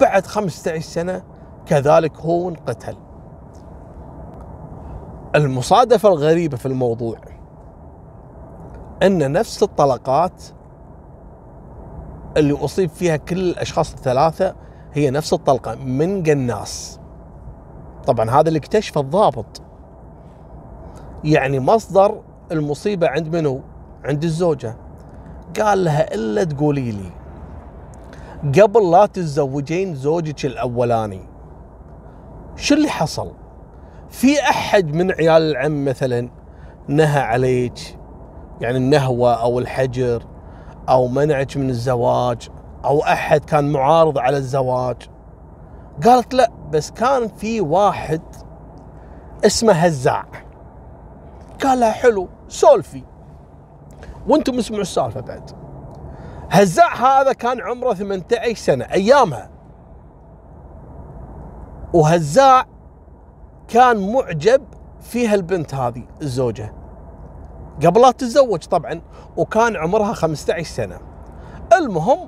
بعد 0.00 0.26
15 0.26 0.80
سنة 0.80 1.22
كذلك 1.66 2.20
هو 2.20 2.48
انقتل 2.48 2.96
المصادفة 5.34 6.08
الغريبة 6.08 6.56
في 6.56 6.66
الموضوع 6.66 7.16
أن 9.02 9.32
نفس 9.32 9.62
الطلقات 9.62 10.42
اللي 12.36 12.64
أصيب 12.64 12.90
فيها 12.90 13.16
كل 13.16 13.38
الأشخاص 13.38 13.92
الثلاثة 13.92 14.54
هي 14.92 15.10
نفس 15.10 15.32
الطلقة 15.32 15.74
من 15.74 16.22
قناص. 16.22 17.00
طبعا 18.06 18.30
هذا 18.30 18.48
اللي 18.48 18.58
اكتشفه 18.58 19.00
الضابط. 19.00 19.62
يعني 21.24 21.60
مصدر 21.60 22.20
المصيبة 22.52 23.08
عند 23.08 23.36
منو؟ 23.36 23.60
عند 24.04 24.24
الزوجة. 24.24 24.76
قال 25.60 25.84
لها 25.84 26.14
إلا 26.14 26.44
تقولي 26.44 26.92
لي 26.92 27.10
قبل 28.62 28.90
لا 28.90 29.06
تتزوجين 29.06 29.94
زوجك 29.94 30.44
الأولاني. 30.44 31.31
شو 32.56 32.74
اللي 32.74 32.88
حصل؟ 32.88 33.32
في 34.10 34.40
أحد 34.40 34.94
من 34.94 35.12
عيال 35.12 35.42
العم 35.42 35.84
مثلا 35.84 36.28
نهى 36.88 37.20
عليك 37.20 37.98
يعني 38.60 38.76
النهوة 38.76 39.34
أو 39.34 39.58
الحجر 39.58 40.22
أو 40.88 41.08
منعك 41.08 41.56
من 41.56 41.70
الزواج 41.70 42.48
أو 42.84 43.02
أحد 43.02 43.44
كان 43.44 43.72
معارض 43.72 44.18
على 44.18 44.36
الزواج. 44.36 44.96
قالت 46.04 46.34
لا 46.34 46.50
بس 46.70 46.90
كان 46.90 47.28
في 47.28 47.60
واحد 47.60 48.22
اسمه 49.46 49.72
هزاع. 49.72 50.24
قال 51.64 51.80
لها 51.80 51.90
حلو 51.90 52.28
سولفي. 52.48 53.04
وأنتم 54.28 54.58
اسمعوا 54.58 54.82
السالفة 54.82 55.20
بعد. 55.20 55.50
هزاع 56.50 56.94
هذا 56.94 57.32
كان 57.32 57.60
عمره 57.60 57.94
18 57.94 58.54
سنة 58.54 58.84
أيامها. 58.84 59.51
وهزاع 61.94 62.66
كان 63.68 64.12
معجب 64.12 64.62
فيها 65.00 65.34
البنت 65.34 65.74
هذه 65.74 66.02
الزوجة. 66.22 66.72
قبل 67.86 68.00
لا 68.00 68.10
تتزوج 68.10 68.64
طبعا 68.64 69.00
وكان 69.36 69.76
عمرها 69.76 70.12
15 70.12 70.62
سنة. 70.62 70.98
المهم 71.72 72.18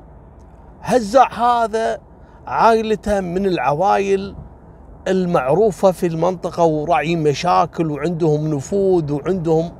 هزاع 0.82 1.32
هذا 1.32 2.00
عائلته 2.46 3.20
من 3.20 3.46
العوائل 3.46 4.36
المعروفة 5.08 5.90
في 5.90 6.06
المنطقة 6.06 6.64
وراعي 6.64 7.16
مشاكل 7.16 7.90
وعندهم 7.90 8.54
نفوذ 8.54 9.12
وعندهم 9.12 9.70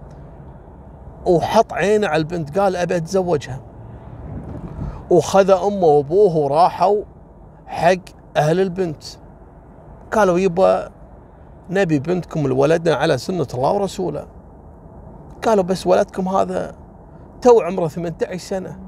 وحط 1.27 1.73
عينه 1.73 2.07
على 2.09 2.17
البنت 2.17 2.59
قال 2.59 2.77
أبي 2.77 2.97
أتزوجها. 2.97 3.61
وخذ 5.11 5.51
أمه 5.51 5.87
وأبوه 5.87 6.37
وراحوا 6.37 7.03
حق 7.67 8.05
أهل 8.37 8.61
البنت. 8.61 9.05
قالوا 10.15 10.39
يبا 10.39 10.91
نبي 11.71 11.99
بنتكم 11.99 12.47
لولدنا 12.47 12.95
على 12.95 13.19
سنة 13.19 13.47
الله 13.55 13.73
ورسوله. 13.73 14.27
قالوا 15.43 15.65
بس 15.65 15.87
ولدكم 15.87 16.29
هذا 16.29 16.75
تو 17.43 17.61
عمره 17.61 17.89
18 17.89 18.37
سنة. 18.37 18.81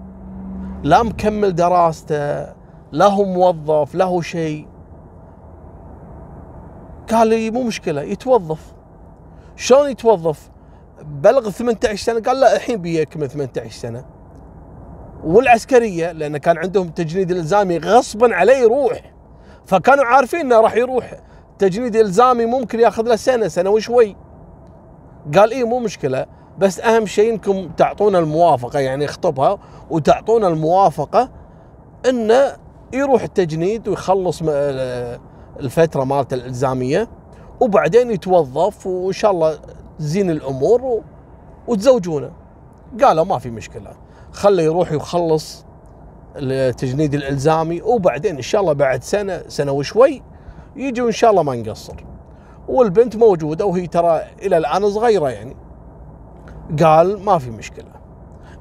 لا 0.82 1.02
مكمل 1.02 1.54
دراسته 1.54 2.46
لا 2.92 3.06
هو 3.06 3.24
موظف 3.24 3.94
لا 3.94 4.04
هو 4.04 4.20
شيء. 4.20 4.68
قال 7.10 7.28
لي 7.28 7.50
مو 7.50 7.62
مشكلة 7.62 8.02
يتوظف. 8.02 8.74
شلون 9.56 9.90
يتوظف؟ 9.90 10.50
بلغ 11.02 11.50
18 11.50 11.96
سنة 11.96 12.20
قال 12.20 12.40
لا 12.40 12.56
الحين 12.56 12.76
بيكمل 12.76 13.28
18 13.28 13.70
سنة. 13.70 14.04
والعسكرية 15.24 16.12
لأن 16.12 16.36
كان 16.36 16.58
عندهم 16.58 16.88
تجنيد 16.88 17.30
الإلزامي 17.30 17.78
غصبا 17.78 18.34
عليه 18.34 18.56
يروح. 18.56 19.15
فكانوا 19.66 20.04
عارفين 20.04 20.40
إنه 20.40 20.60
راح 20.60 20.76
يروح. 20.76 21.14
تجنيد 21.58 21.96
إلزامي 21.96 22.46
ممكن 22.46 22.80
ياخذ 22.80 23.02
له 23.02 23.16
سنة 23.16 23.48
سنة 23.48 23.70
وشوي. 23.70 24.16
قال 25.34 25.50
إيه 25.52 25.64
مو 25.64 25.78
مشكلة 25.78 26.26
بس 26.58 26.80
أهم 26.80 27.06
شيء 27.06 27.32
إنكم 27.32 27.68
تعطونا 27.68 28.18
الموافقة 28.18 28.78
يعني 28.78 29.04
اخطبها 29.04 29.58
وتعطونا 29.90 30.48
الموافقة 30.48 31.30
إنه 32.08 32.52
يروح 32.92 33.22
التجنيد 33.22 33.88
ويخلص 33.88 34.42
الفترة 35.60 36.04
مالته 36.04 36.34
الإلزامية 36.34 37.08
وبعدين 37.60 38.10
يتوظف 38.10 38.86
وإن 38.86 39.12
شاء 39.12 39.30
الله 39.30 39.58
تزين 39.98 40.30
الأمور 40.30 41.02
وتزوجونه. 41.66 42.30
قالوا 43.02 43.24
ما 43.24 43.38
في 43.38 43.50
مشكلة 43.50 43.90
خله 44.32 44.62
يروح 44.62 44.92
يخلص 44.92 45.65
التجنيد 46.38 47.14
الإلزامي 47.14 47.82
وبعدين 47.82 48.36
إن 48.36 48.42
شاء 48.42 48.60
الله 48.60 48.72
بعد 48.72 49.02
سنة 49.02 49.42
سنة 49.48 49.72
وشوي 49.72 50.22
يجي 50.76 51.02
وإن 51.02 51.12
شاء 51.12 51.30
الله 51.30 51.42
ما 51.42 51.56
نقصر. 51.56 51.94
والبنت 52.68 53.16
موجودة 53.16 53.66
وهي 53.66 53.86
ترى 53.86 54.22
إلى 54.42 54.56
الآن 54.56 54.90
صغيرة 54.90 55.28
يعني. 55.28 55.56
قال 56.82 57.24
ما 57.24 57.38
في 57.38 57.50
مشكلة. 57.50 57.90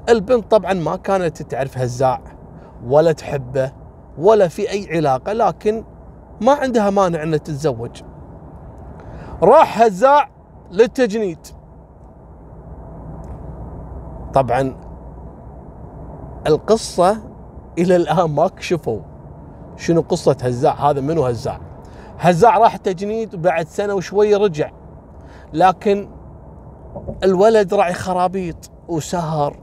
البنت 0.08 0.50
طبعا 0.50 0.72
ما 0.72 0.96
كانت 0.96 1.42
تعرف 1.42 1.78
هزاع 1.78 2.20
ولا 2.86 3.12
تحبه 3.12 3.72
ولا 4.18 4.48
في 4.48 4.70
أي 4.70 4.96
علاقة 4.96 5.32
لكن 5.32 5.84
ما 6.40 6.52
عندها 6.52 6.90
مانع 6.90 7.22
إنها 7.22 7.38
تتزوج. 7.38 8.02
راح 9.42 9.82
هزاع 9.82 10.28
للتجنيد. 10.70 11.46
طبعا 14.34 14.76
القصة 16.46 17.35
إلى 17.78 17.96
الآن 17.96 18.30
ما 18.30 18.48
كشفوا 18.48 19.00
شنو 19.76 20.00
قصة 20.00 20.36
هزاع؟ 20.42 20.90
هذا 20.90 21.00
منو 21.00 21.24
هزاع؟ 21.24 21.60
هزاع 22.18 22.58
راح 22.58 22.76
تجنيد 22.76 23.34
وبعد 23.34 23.68
سنة 23.68 23.94
وشوي 23.94 24.34
رجع. 24.34 24.70
لكن 25.52 26.08
الولد 27.24 27.74
راعي 27.74 27.94
خرابيط 27.94 28.70
وسهر. 28.88 29.56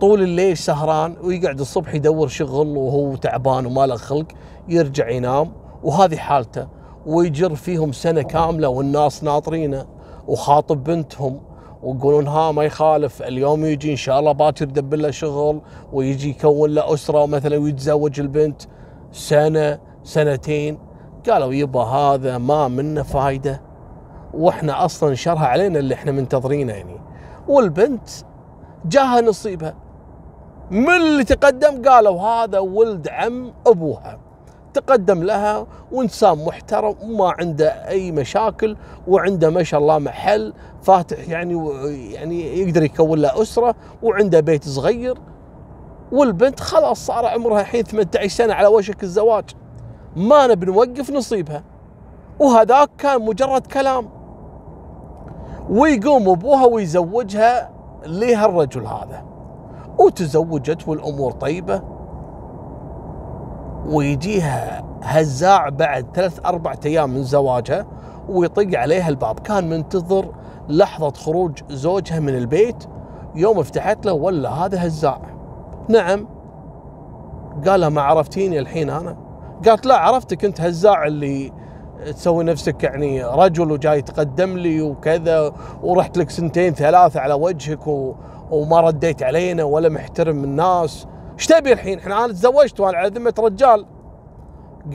طول 0.00 0.22
الليل 0.22 0.56
سهران 0.56 1.16
ويقعد 1.22 1.60
الصبح 1.60 1.94
يدور 1.94 2.28
شغل 2.28 2.76
وهو 2.76 3.16
تعبان 3.16 3.66
وما 3.66 3.86
له 3.86 3.96
خلق 3.96 4.26
يرجع 4.68 5.08
ينام. 5.08 5.52
وهذه 5.82 6.16
حالته. 6.16 6.68
ويجر 7.06 7.54
فيهم 7.54 7.92
سنة 7.92 8.22
كاملة 8.22 8.68
والناس 8.68 9.24
ناطرينه. 9.24 9.86
وخاطب 10.26 10.84
بنتهم. 10.84 11.40
ويقولون 11.82 12.26
ها 12.28 12.52
ما 12.52 12.64
يخالف 12.64 13.22
اليوم 13.22 13.64
يجي 13.64 13.90
إن 13.90 13.96
شاء 13.96 14.20
الله 14.20 14.32
باكر 14.32 14.64
يدبر 14.64 14.96
له 14.96 15.10
شغل 15.10 15.60
ويجي 15.92 16.30
يكون 16.30 16.70
له 16.70 16.94
أسرة 16.94 17.26
مثلا 17.26 17.56
ويتزوج 17.56 18.20
البنت 18.20 18.62
سنة 19.12 19.78
سنتين. 20.02 20.78
قالوا 21.30 21.52
يبا 21.52 21.80
هذا 21.80 22.38
ما 22.38 22.68
منه 22.68 23.02
فايدة. 23.02 23.62
وإحنا 24.34 24.84
أصلا 24.84 25.14
شرها 25.14 25.46
علينا 25.46 25.78
اللي 25.78 25.94
إحنا 25.94 26.12
منتظرينه 26.12 26.72
يعني. 26.72 27.00
والبنت 27.48 28.08
جاها 28.84 29.20
نصيبها. 29.20 29.74
من 30.70 30.90
اللي 30.90 31.24
تقدم؟ 31.24 31.82
قالوا 31.88 32.20
هذا 32.20 32.58
ولد 32.58 33.08
عم 33.08 33.52
أبوها. 33.66 34.27
تقدم 34.80 35.22
لها 35.22 35.66
وانسان 35.92 36.44
محترم 36.44 36.94
وما 37.02 37.34
عنده 37.38 37.68
أي 37.88 38.12
مشاكل 38.12 38.76
وعنده 39.08 39.50
ما 39.50 39.62
شاء 39.62 39.80
الله 39.80 39.98
محل 39.98 40.52
فاتح 40.82 41.28
يعني 41.28 41.70
يعني 42.12 42.58
يقدر 42.60 42.82
يكون 42.82 43.18
له 43.18 43.42
أسرة 43.42 43.74
وعنده 44.02 44.40
بيت 44.40 44.68
صغير 44.68 45.18
والبنت 46.12 46.60
خلاص 46.60 47.06
صار 47.06 47.26
عمرها 47.26 47.60
الحين 47.60 47.82
18 47.82 48.28
سنة 48.28 48.54
على 48.54 48.66
وشك 48.66 49.02
الزواج. 49.02 49.44
ما 50.16 50.46
نبي 50.46 50.66
نوقف 50.66 51.10
نصيبها. 51.10 51.62
وهذاك 52.38 52.90
كان 52.98 53.22
مجرد 53.22 53.66
كلام. 53.66 54.08
ويقوم 55.70 56.28
أبوها 56.28 56.66
ويزوجها 56.66 57.70
لهالرجل 58.06 58.86
هذا. 58.86 59.24
وتزوجت 59.98 60.88
والأمور 60.88 61.32
طيبة. 61.32 61.82
ويجيها 63.88 64.84
هزاع 65.02 65.68
بعد 65.68 66.06
ثلاث 66.14 66.40
أربع 66.46 66.74
أيام 66.84 67.10
من 67.10 67.22
زواجها 67.22 67.86
ويطق 68.28 68.78
عليها 68.78 69.08
الباب. 69.08 69.40
كان 69.40 69.70
منتظر 69.70 70.28
لحظة 70.68 71.10
خروج 71.10 71.58
زوجها 71.70 72.20
من 72.20 72.36
البيت. 72.36 72.84
يوم 73.34 73.62
فتحت 73.62 74.06
له 74.06 74.12
ولا 74.12 74.50
هذا 74.50 74.86
هزاع. 74.86 75.20
نعم. 75.88 76.28
قال 77.66 77.86
ما 77.86 78.02
عرفتيني 78.02 78.58
الحين 78.58 78.90
أنا. 78.90 79.16
قالت 79.66 79.86
لا 79.86 79.96
عرفتك 79.96 80.44
أنت 80.44 80.60
هزاع 80.60 81.06
اللي 81.06 81.52
تسوي 82.06 82.44
نفسك 82.44 82.84
يعني 82.84 83.24
رجل 83.24 83.72
وجاي 83.72 84.02
تقدم 84.02 84.56
لي 84.56 84.82
وكذا 84.82 85.52
ورحت 85.82 86.18
لك 86.18 86.30
سنتين 86.30 86.74
ثلاثة 86.74 87.20
على 87.20 87.34
وجهك 87.34 87.86
و... 87.86 88.14
وما 88.50 88.80
رديت 88.80 89.22
علينا 89.22 89.64
ولا 89.64 89.88
محترم 89.88 90.44
الناس. 90.44 91.06
إيش 91.38 91.46
تبي 91.46 91.72
الحين؟ 91.72 91.98
إحنا 91.98 92.24
أنا 92.24 92.32
تزوجت 92.32 92.80
وأنا 92.80 92.98
على 92.98 93.08
ذمة 93.08 93.34
رجال. 93.38 93.86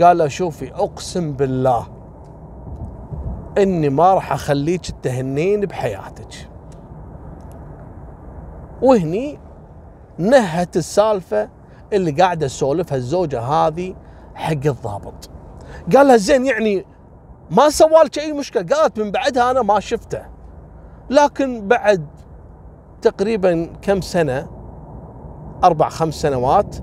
قال 0.01 0.17
له 0.17 0.27
شوفي 0.27 0.73
أقسم 0.73 1.33
بالله 1.33 1.87
إني 3.57 3.89
ما 3.89 4.13
راح 4.13 4.33
أخليك 4.33 4.81
تهنين 5.03 5.59
بحياتك. 5.59 6.49
وهني 8.81 9.39
نهت 10.17 10.77
السالفة 10.77 11.49
اللي 11.93 12.11
قاعدة 12.11 12.47
تسولفها 12.47 12.97
الزوجة 12.97 13.41
هذه 13.41 13.95
حق 14.35 14.51
الضابط. 14.51 15.29
قال 15.95 16.07
لها 16.07 16.17
زين 16.17 16.45
يعني 16.45 16.85
ما 17.51 17.69
سوالك 17.69 18.19
أي 18.19 18.33
مشكلة، 18.33 18.63
قالت 18.75 18.99
من 18.99 19.11
بعدها 19.11 19.51
أنا 19.51 19.61
ما 19.61 19.79
شفته. 19.79 20.25
لكن 21.09 21.67
بعد 21.67 22.07
تقريبا 23.01 23.69
كم 23.81 24.01
سنة 24.01 24.52
أربع 25.63 25.89
خمس 25.89 26.13
سنوات 26.13 26.75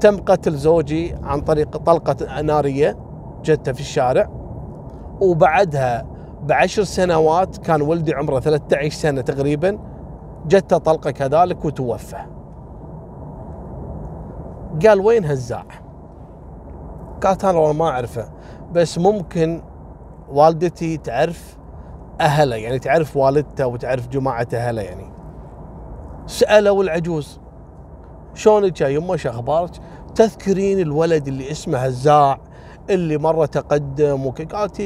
تم 0.00 0.16
قتل 0.16 0.52
زوجي 0.52 1.14
عن 1.22 1.40
طريق 1.40 1.76
طلقة 1.76 2.40
نارية 2.40 2.96
جتة 3.44 3.72
في 3.72 3.80
الشارع. 3.80 4.30
وبعدها 5.20 6.06
بعشر 6.42 6.84
سنوات 6.84 7.56
كان 7.56 7.82
ولدي 7.82 8.14
عمره 8.14 8.40
13 8.40 8.90
سنة 8.90 9.20
تقريبا. 9.20 9.78
جتة 10.46 10.78
طلقة 10.78 11.10
كذلك 11.10 11.64
وتوفى. 11.64 12.16
قال 14.86 15.00
وين 15.00 15.24
هزاع؟ 15.24 15.64
قالت 17.22 17.44
أنا 17.44 17.58
والله 17.58 17.72
ما 17.72 17.88
أعرفه 17.88 18.28
بس 18.72 18.98
ممكن 18.98 19.62
والدتي 20.28 20.96
تعرف 20.96 21.58
أهله 22.20 22.56
يعني 22.56 22.78
تعرف 22.78 23.16
والدته 23.16 23.66
وتعرف 23.66 24.08
جماعة 24.08 24.48
أهله 24.54 24.82
يعني. 24.82 25.12
سألوا 26.26 26.82
العجوز 26.82 27.40
شلونك 28.34 28.80
يا 28.80 28.88
يمه 28.88 29.16
شو 29.16 29.28
أخبارك؟ 29.28 29.70
تذكرين 30.14 30.80
الولد 30.80 31.28
اللي 31.28 31.50
اسمه 31.50 31.78
هزاع 31.78 32.38
اللي 32.90 33.18
مرة 33.18 33.46
تقدم 33.46 34.26
وك 34.26 34.42
قالت 34.54 34.80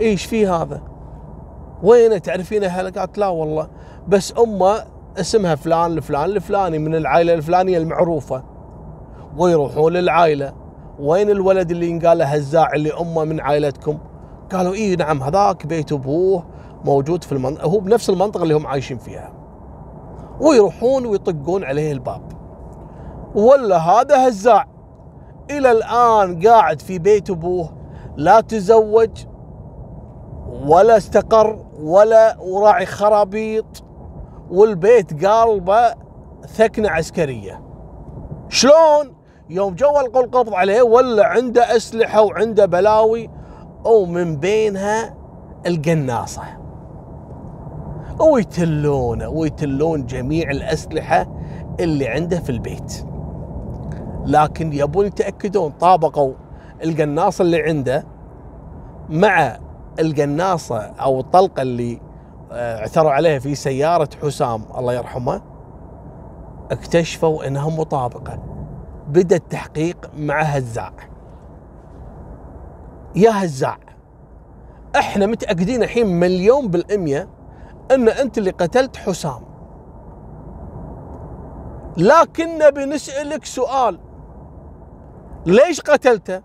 إيش 0.00 0.24
في 0.24 0.46
هذا؟ 0.46 0.82
وينه 1.82 2.18
تعرفين 2.18 2.64
اهله؟ 2.64 2.90
قالت 2.90 3.18
لا 3.18 3.28
والله 3.28 3.68
بس 4.08 4.34
أمه 4.38 4.84
اسمها 5.16 5.54
فلان 5.54 5.92
الفلان 5.92 6.30
الفلاني 6.30 6.78
من 6.78 6.94
العائلة 6.94 7.34
الفلانية 7.34 7.78
المعروفة 7.78 8.42
ويروحون 9.36 9.92
للعائلة 9.92 10.52
وين 11.00 11.30
الولد 11.30 11.70
اللي 11.70 11.88
ينقال 11.88 12.18
له 12.18 12.24
هزاع 12.24 12.72
اللي 12.72 12.92
أمه 12.92 13.24
من 13.24 13.40
عائلتكم؟ 13.40 13.98
قالوا 14.52 14.74
اي 14.74 14.96
نعم 14.96 15.22
هذاك 15.22 15.66
بيت 15.66 15.92
أبوه 15.92 16.44
موجود 16.84 17.24
في 17.24 17.32
المنطقة 17.32 17.64
هو 17.64 17.80
بنفس 17.80 18.10
المنطقة 18.10 18.42
اللي 18.42 18.54
هم 18.54 18.66
عايشين 18.66 18.98
فيها. 18.98 19.41
ويروحون 20.40 21.06
ويطقون 21.06 21.64
عليه 21.64 21.92
الباب. 21.92 22.32
ولا 23.34 23.78
هذا 23.78 24.28
هزاع 24.28 24.66
إلى 25.50 25.70
الآن 25.70 26.46
قاعد 26.46 26.80
في 26.80 26.98
بيت 26.98 27.30
أبوه 27.30 27.72
لا 28.16 28.40
تزوج 28.40 29.10
ولا 30.66 30.96
استقر 30.96 31.64
ولا 31.80 32.36
وراعي 32.40 32.86
خرابيط 32.86 33.84
والبيت 34.50 35.26
قالبه 35.26 35.94
ثكنة 36.46 36.90
عسكرية. 36.90 37.62
شلون؟ 38.48 39.14
يوم 39.50 39.74
جو 39.74 40.00
القبض 40.00 40.54
عليه 40.54 40.82
ولا 40.82 41.26
عنده 41.26 41.76
أسلحة 41.76 42.22
وعنده 42.22 42.66
بلاوي 42.66 43.30
ومن 43.84 44.36
بينها 44.36 45.14
القناصة 45.66 46.42
ويتلونه 48.22 49.28
ويتلون 49.28 50.06
جميع 50.06 50.50
الأسلحة 50.50 51.26
اللي 51.80 52.08
عنده 52.08 52.40
في 52.40 52.50
البيت. 52.50 53.04
لكن 54.26 54.72
يبون 54.72 55.06
يتأكدون 55.06 55.70
طابقوا 55.70 56.32
القناصه 56.84 57.42
اللي 57.42 57.62
عنده 57.62 58.06
مع 59.10 59.58
القناصة 60.00 60.78
أو 60.78 61.20
الطلقة 61.20 61.62
اللي 61.62 62.00
آه، 62.52 62.78
اعثروا 62.78 63.10
عليها 63.10 63.38
في 63.38 63.54
سيارة 63.54 64.08
حسام 64.22 64.62
الله 64.78 64.92
يرحمه 64.92 65.42
اكتشفوا 66.70 67.46
إنها 67.46 67.70
مطابقة. 67.70 68.38
بدأ 69.08 69.36
التحقيق 69.36 70.10
مع 70.16 70.42
هزاع. 70.42 70.92
يا 73.16 73.44
هزاع 73.44 73.78
إحنا 74.96 75.26
متأكدين 75.26 75.82
الحين 75.82 76.06
مليون 76.20 76.68
بالمية 76.68 77.28
أن 77.94 78.08
أنت 78.08 78.38
اللي 78.38 78.50
قتلت 78.50 78.96
حسام. 78.96 79.40
لكن 81.96 82.58
نبي 82.58 82.84
نسالك 82.84 83.44
سؤال. 83.44 83.98
ليش 85.46 85.80
قتلته؟ 85.80 86.42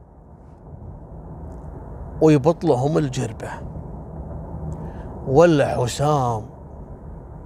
ويبطلهم 2.22 2.98
الجربة. 2.98 3.50
ولا 5.28 5.68
حسام 5.68 6.46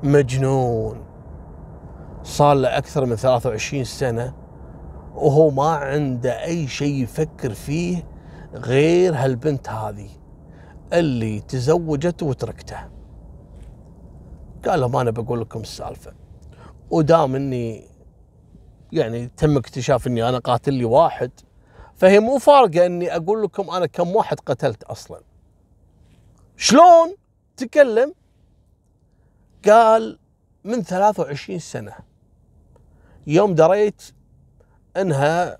مجنون. 0.04 0.98
صار 2.24 2.56
له 2.56 2.78
أكثر 2.78 3.06
من 3.06 3.16
23 3.16 3.84
سنة 3.84 4.34
وهو 5.16 5.50
ما 5.50 5.70
عنده 5.70 6.44
أي 6.44 6.68
شيء 6.68 7.04
يفكر 7.04 7.54
فيه 7.54 8.04
غير 8.54 9.16
هالبنت 9.16 9.70
هذه 9.70 10.10
اللي 10.94 11.40
تزوجت 11.40 12.24
وتركته. 12.24 13.01
قال 14.67 14.80
لهم 14.80 14.95
أنا 14.95 15.12
بقول 15.12 15.41
لكم 15.41 15.60
السالفة. 15.60 16.13
ودام 16.89 17.36
إني 17.36 17.88
يعني 18.91 19.28
تم 19.38 19.58
اكتشاف 19.58 20.08
إني 20.08 20.30
أنا 20.30 20.38
قاتل 20.38 20.74
لي 20.74 20.86
واحد 20.86 21.32
فهي 21.95 22.19
مو 22.19 22.38
فارقة 22.38 22.86
إني 22.86 23.15
أقول 23.15 23.43
لكم 23.43 23.69
أنا 23.69 23.86
كم 23.86 24.15
واحد 24.15 24.39
قتلت 24.39 24.84
أصلا. 24.84 25.21
شلون 26.58 27.15
تكلم؟ 27.58 28.13
قال 29.67 30.19
من 30.63 30.82
23 30.84 31.60
سنة. 31.60 31.93
يوم 33.28 33.56
دريت 33.56 34.02
إنها 34.97 35.58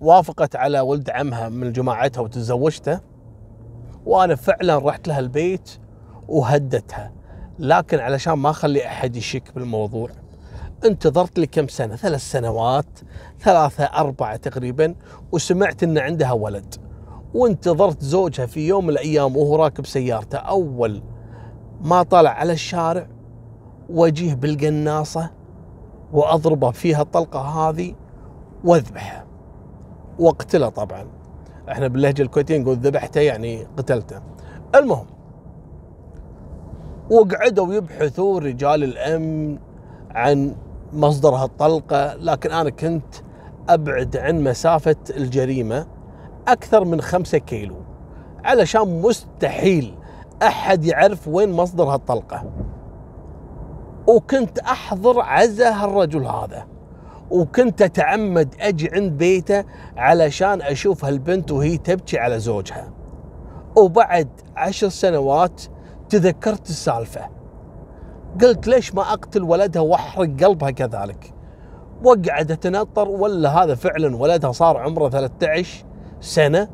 وافقت 0.00 0.56
على 0.56 0.80
ولد 0.80 1.10
عمها 1.10 1.48
من 1.48 1.72
جماعتها 1.72 2.20
وتزوجته 2.20 3.00
وأنا 4.04 4.34
فعلا 4.34 4.78
رحت 4.78 5.08
لها 5.08 5.18
البيت 5.18 5.70
وهدتها. 6.28 7.17
لكن 7.58 7.98
علشان 7.98 8.32
ما 8.32 8.50
أخلي 8.50 8.86
أحد 8.86 9.16
يشك 9.16 9.54
بالموضوع 9.54 10.10
انتظرت 10.84 11.38
لي 11.38 11.46
كم 11.46 11.68
سنة 11.68 11.96
ثلاث 11.96 12.20
سنوات 12.20 12.86
ثلاثة 13.40 13.84
أربعة 13.84 14.36
تقريبا 14.36 14.94
وسمعت 15.32 15.82
إن 15.82 15.98
عندها 15.98 16.32
ولد. 16.32 16.74
وانتظرت 17.34 18.02
زوجها 18.02 18.46
في 18.46 18.68
يوم 18.68 18.84
من 18.84 18.90
الأيام 18.90 19.36
وهو 19.36 19.56
راكب 19.56 19.86
سيارته. 19.86 20.38
أول 20.38 21.02
ما 21.80 22.02
طلع 22.02 22.30
على 22.30 22.52
الشارع 22.52 23.08
واجيه 23.90 24.34
بالقناصة 24.34 25.30
وأضربه 26.12 26.70
فيها 26.70 27.02
الطلقة 27.02 27.40
هذه 27.40 27.94
واذبحه 28.64 29.26
واقتله 30.18 30.68
طبعا. 30.68 31.06
إحنا 31.70 31.88
باللهجة 31.88 32.22
الكويتية 32.22 32.58
نقول 32.58 32.76
ذبحته 32.76 33.20
يعني 33.20 33.66
قتلته. 33.76 34.20
المهم 34.74 35.06
وقعدوا 37.10 37.74
يبحثوا 37.74 38.40
رجال 38.40 38.84
الأمن 38.84 39.58
عن 40.10 40.54
مصدر 40.92 41.34
هالطلقة 41.34 42.14
لكن 42.14 42.50
أنا 42.50 42.70
كنت 42.70 43.14
أبعد 43.68 44.16
عن 44.16 44.44
مسافة 44.44 44.96
الجريمة 45.10 45.86
أكثر 46.48 46.84
من 46.84 47.00
خمسة 47.00 47.38
كيلو 47.38 47.76
علشان 48.44 49.02
مستحيل 49.02 49.94
أحد 50.42 50.84
يعرف 50.84 51.28
وين 51.28 51.52
مصدر 51.52 51.84
هالطلقة. 51.84 52.44
وكنت 54.06 54.58
أحضر 54.58 55.20
عزا 55.20 55.70
هالرجل 55.70 56.26
هذا 56.26 56.66
وكنت 57.30 57.82
أتعمد 57.82 58.54
أجي 58.60 58.90
عند 58.92 59.12
بيته 59.12 59.64
علشان 59.96 60.62
أشوف 60.62 61.04
هالبنت 61.04 61.50
وهي 61.50 61.78
تبكي 61.78 62.18
على 62.18 62.38
زوجها. 62.38 62.90
وبعد 63.76 64.28
عشر 64.56 64.88
سنوات 64.88 65.62
تذكرت 66.08 66.70
السالفة. 66.70 67.28
قلت 68.40 68.68
ليش 68.68 68.94
ما 68.94 69.02
أقتل 69.02 69.42
ولدها 69.42 69.82
وأحرق 69.82 70.44
قلبها 70.44 70.70
كذلك؟ 70.70 71.34
وقعد 72.04 72.50
اتنطر 72.50 73.08
ولا 73.08 73.62
هذا 73.64 73.74
فعلا 73.74 74.16
ولدها 74.16 74.52
صار 74.52 74.76
عمره 74.76 75.08
13 75.08 75.84
سنة 76.20 76.68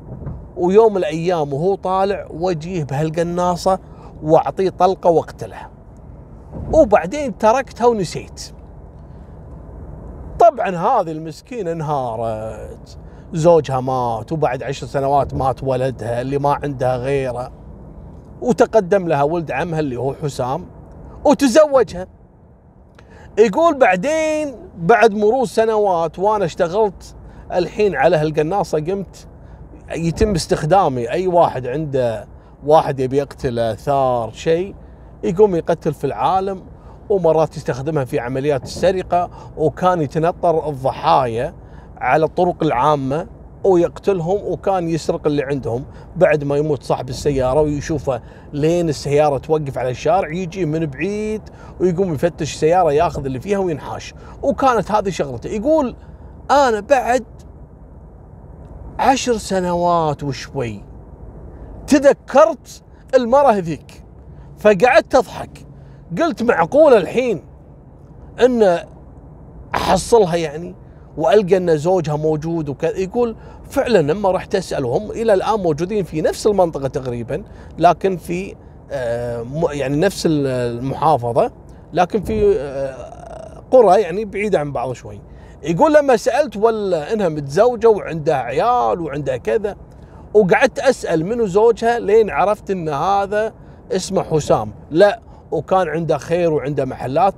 ويوم 0.56 0.96
الأيام 0.96 1.52
وهو 1.52 1.74
طالع 1.74 2.26
وجيه 2.30 2.84
بهالقناصة 2.84 3.78
وأعطيه 4.22 4.70
طلقة 4.70 5.10
وأقتله. 5.10 5.68
وبعدين 6.72 7.38
تركتها 7.38 7.86
ونسيت. 7.86 8.52
طبعا 10.38 10.68
هذه 10.68 11.12
المسكينة 11.12 11.72
انهارت 11.72 12.98
زوجها 13.32 13.80
مات 13.80 14.32
وبعد 14.32 14.62
عشر 14.62 14.86
سنوات 14.86 15.34
مات 15.34 15.64
ولدها 15.64 16.20
اللي 16.20 16.38
ما 16.38 16.58
عندها 16.62 16.96
غيره. 16.96 17.63
وتقدم 18.44 19.08
لها 19.08 19.22
ولد 19.22 19.50
عمها 19.50 19.80
اللي 19.80 19.96
هو 19.96 20.14
حسام 20.14 20.66
وتزوجها. 21.24 22.06
يقول 23.38 23.78
بعدين 23.78 24.54
بعد 24.78 25.14
مرور 25.14 25.46
سنوات 25.46 26.18
وأنا 26.18 26.44
اشتغلت 26.44 27.14
الحين 27.52 27.94
على 27.96 28.16
هالقناصة 28.16 28.78
قمت 28.78 29.26
يتم 29.90 30.34
استخدامي. 30.34 31.10
أي 31.10 31.26
واحد 31.26 31.66
عنده 31.66 32.26
واحد 32.66 33.00
يبي 33.00 33.16
يقتله 33.16 33.74
ثار 33.74 34.30
شيء 34.32 34.74
يقوم 35.24 35.54
يقتل 35.54 35.94
في 35.94 36.04
العالم 36.04 36.62
ومرات 37.08 37.56
يستخدمها 37.56 38.04
في 38.04 38.18
عمليات 38.18 38.62
السرقة 38.62 39.30
وكان 39.56 40.02
يتنطر 40.02 40.68
الضحايا 40.68 41.54
على 41.96 42.24
الطرق 42.24 42.62
العامة. 42.62 43.26
ويقتلهم 43.64 44.40
وكان 44.44 44.88
يسرق 44.88 45.26
اللي 45.26 45.42
عندهم 45.42 45.84
بعد 46.16 46.44
ما 46.44 46.56
يموت 46.56 46.82
صاحب 46.82 47.08
السيارة 47.08 47.60
ويشوفه 47.60 48.22
لين 48.52 48.88
السيارة 48.88 49.38
توقف 49.38 49.78
على 49.78 49.90
الشارع 49.90 50.32
يجي 50.32 50.64
من 50.64 50.86
بعيد 50.86 51.42
ويقوم 51.80 52.14
يفتش 52.14 52.54
السيارة 52.54 52.92
ياخذ 52.92 53.24
اللي 53.24 53.40
فيها 53.40 53.58
وينحاش. 53.58 54.14
وكانت 54.42 54.90
هذه 54.90 55.10
شغلته. 55.10 55.48
يقول 55.48 55.96
أنا 56.50 56.80
بعد 56.80 57.24
عشر 58.98 59.36
سنوات 59.36 60.22
وشوي 60.22 60.84
تذكرت 61.86 62.82
المرة 63.14 63.50
هذيك. 63.50 64.04
فقعدت 64.58 65.14
أضحك. 65.14 65.66
قلت 66.18 66.42
معقولة 66.42 66.96
الحين 66.96 67.44
إن 68.40 68.78
أحصلها 69.74 70.36
يعني؟ 70.36 70.74
وألقى 71.16 71.56
أن 71.56 71.76
زوجها 71.76 72.16
موجود 72.16 72.68
وكذا. 72.68 72.98
يقول 72.98 73.36
فعلا 73.70 74.12
لما 74.12 74.30
رحت 74.30 74.54
اسال 74.54 74.84
وهم 74.84 75.10
إلى 75.10 75.34
الآن 75.34 75.60
موجودين 75.60 76.04
في 76.04 76.20
نفس 76.20 76.46
المنطقة 76.46 76.88
تقريبا 76.88 77.42
لكن 77.78 78.16
في 78.16 78.54
آه، 78.90 79.46
يعني 79.70 79.96
نفس 79.96 80.26
المحافظة 80.30 81.50
لكن 81.92 82.22
في 82.22 82.56
آه، 82.58 83.62
قرى 83.70 84.00
يعني 84.00 84.24
بعيده 84.24 84.58
عن 84.58 84.72
بعض 84.72 84.92
شوي. 84.92 85.20
يقول 85.62 85.94
لما 85.94 86.16
سألت 86.16 86.56
ولا 86.56 87.12
إنها 87.12 87.28
متزوجة 87.28 87.88
وعندها 87.88 88.34
عيال 88.34 89.00
وعندها 89.00 89.36
كذا 89.36 89.76
وقعدت 90.34 90.78
أسأل 90.78 91.26
منو 91.26 91.46
زوجها 91.46 91.98
لين 91.98 92.30
عرفت 92.30 92.70
إن 92.70 92.88
هذا 92.88 93.52
اسمه 93.92 94.22
حسام. 94.22 94.72
لا 94.90 95.20
وكان 95.50 95.88
عنده 95.88 96.18
خير 96.18 96.52
وعنده 96.52 96.84
محلات. 96.84 97.34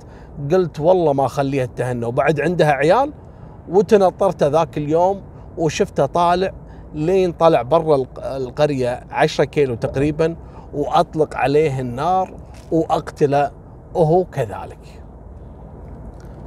قلت 0.51 0.79
والله 0.79 1.13
ما 1.13 1.25
أخليها 1.25 1.65
تهنى. 1.65 2.05
وبعد 2.05 2.39
عندها 2.39 2.71
عيال 2.71 3.13
وتنطرت 3.69 4.43
ذاك 4.43 4.77
اليوم 4.77 5.21
وشفته 5.57 6.05
طالع 6.05 6.51
لين 6.93 7.31
طلع 7.31 7.61
برا 7.61 8.05
القرية 8.17 9.03
عشرة 9.11 9.43
كيلو 9.43 9.75
تقريبا 9.75 10.35
وأطلق 10.73 11.35
عليه 11.35 11.79
النار 11.79 12.33
وأقتله 12.71 13.51
وهو 13.93 14.25
كذلك. 14.25 14.79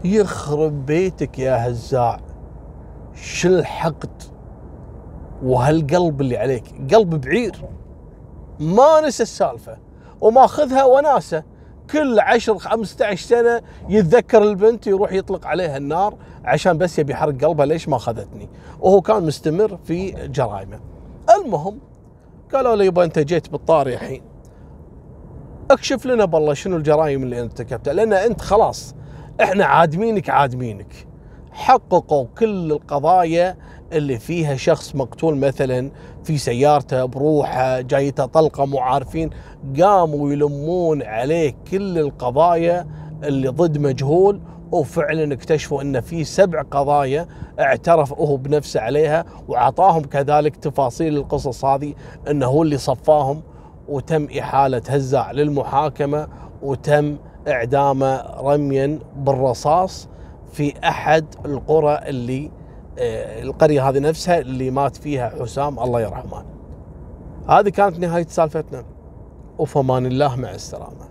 يخرب 0.05 0.87
بيتك 0.87 1.39
يا 1.39 1.69
هزاع. 1.69 2.21
شو 3.15 3.49
الحقد؟ 3.49 4.23
وهالقلب 5.43 6.21
اللي 6.21 6.37
عليك. 6.37 6.95
قلب 6.95 7.21
بعير. 7.21 7.65
ما 8.61 9.01
نسى 9.01 9.23
السالفة. 9.23 9.77
وماخذها 10.21 10.85
وناسة. 10.85 11.43
كل 11.93 12.21
10 12.21 12.59
15 12.59 13.27
سنة 13.27 13.63
يتذكر 13.89 14.43
البنت 14.43 14.87
يروح 14.87 15.13
يطلق 15.13 15.47
عليها 15.47 15.77
النار 15.77 16.15
عشان 16.45 16.79
بس 16.79 16.99
يبي 16.99 17.13
يحرق 17.13 17.45
قلبها. 17.45 17.67
ليش 17.67 17.89
ما 17.89 17.97
أخذتني؟ 17.97 18.49
وهو 18.81 19.01
كان 19.01 19.23
مستمر 19.23 19.79
في 19.85 20.11
جرائمه. 20.29 20.81
المهم 21.37 21.79
قالوا 22.55 22.77
له 22.77 22.85
يبا 22.85 23.05
أنت 23.05 23.19
جيت 23.19 23.49
بالطاري 23.49 23.95
الحين 23.95 24.23
اكشف 25.71 26.07
لنا 26.07 26.25
بالله 26.25 26.55
شنو 26.55 26.77
الجرائم 26.77 27.23
اللي 27.23 27.41
أنت 27.41 27.61
ارتكبتها 27.61 27.93
لأن 27.93 28.13
أنت 28.13 28.41
خلاص 28.41 28.95
إحنا 29.43 29.65
عادمينك 29.65 30.31
عادمينك. 30.31 31.07
حققوا 31.53 32.27
كل 32.39 32.73
القضايا 32.73 33.57
اللي 33.93 34.19
فيها 34.19 34.57
شخص 34.57 34.95
مقتول 34.95 35.37
مثلا 35.37 35.91
في 36.25 36.39
سيارته 36.39 37.05
بروحه 37.05 37.81
جايته 37.81 38.27
طلقة 38.27 38.65
مو 38.67 38.79
عارفين. 38.79 39.31
قاموا 39.81 40.33
يلمون 40.33 41.03
عليه 41.03 41.55
كل 41.71 41.99
القضايا 41.99 42.87
اللي 43.25 43.49
ضد 43.49 43.79
مجهول 43.79 44.41
وفعلا 44.73 45.35
اكتشفوا 45.35 45.83
إن 45.83 46.01
في 46.01 46.25
سبع 46.25 46.63
قضايا 46.63 47.27
اعترف 47.61 48.13
هو 48.13 48.37
بنفسه 48.37 48.81
عليها 48.81 49.25
وأعطاهم 49.49 50.03
كذلك 50.03 50.57
تفاصيل 50.57 51.17
القصص 51.17 51.65
هذه 51.65 51.95
إنه 52.31 52.47
هو 52.47 52.63
اللي 52.63 52.79
صفاهم 52.79 53.43
وتم 53.89 54.29
إحالة 54.39 54.83
هزاع 54.89 55.31
للمحاكمة 55.33 56.29
وتم 56.63 57.17
اعدامه 57.49 58.25
رميا 58.41 58.99
بالرصاص. 59.17 60.09
في 60.53 60.89
أحد 60.89 61.25
القرى 61.45 61.99
اللي 62.07 62.51
آه، 62.99 63.43
القرية 63.43 63.89
هذه 63.89 63.99
نفسها 63.99 64.39
اللي 64.39 64.71
مات 64.71 64.97
فيها 64.97 65.29
حسام 65.41 65.79
الله 65.79 66.01
يرحمه. 66.01 66.45
هذه 67.49 67.69
كانت 67.69 67.99
نهاية 67.99 68.27
سالفتنا. 68.27 68.85
وفمان 69.59 70.07
الله 70.07 70.37
مع 70.37 70.51
السلامة. 70.51 71.11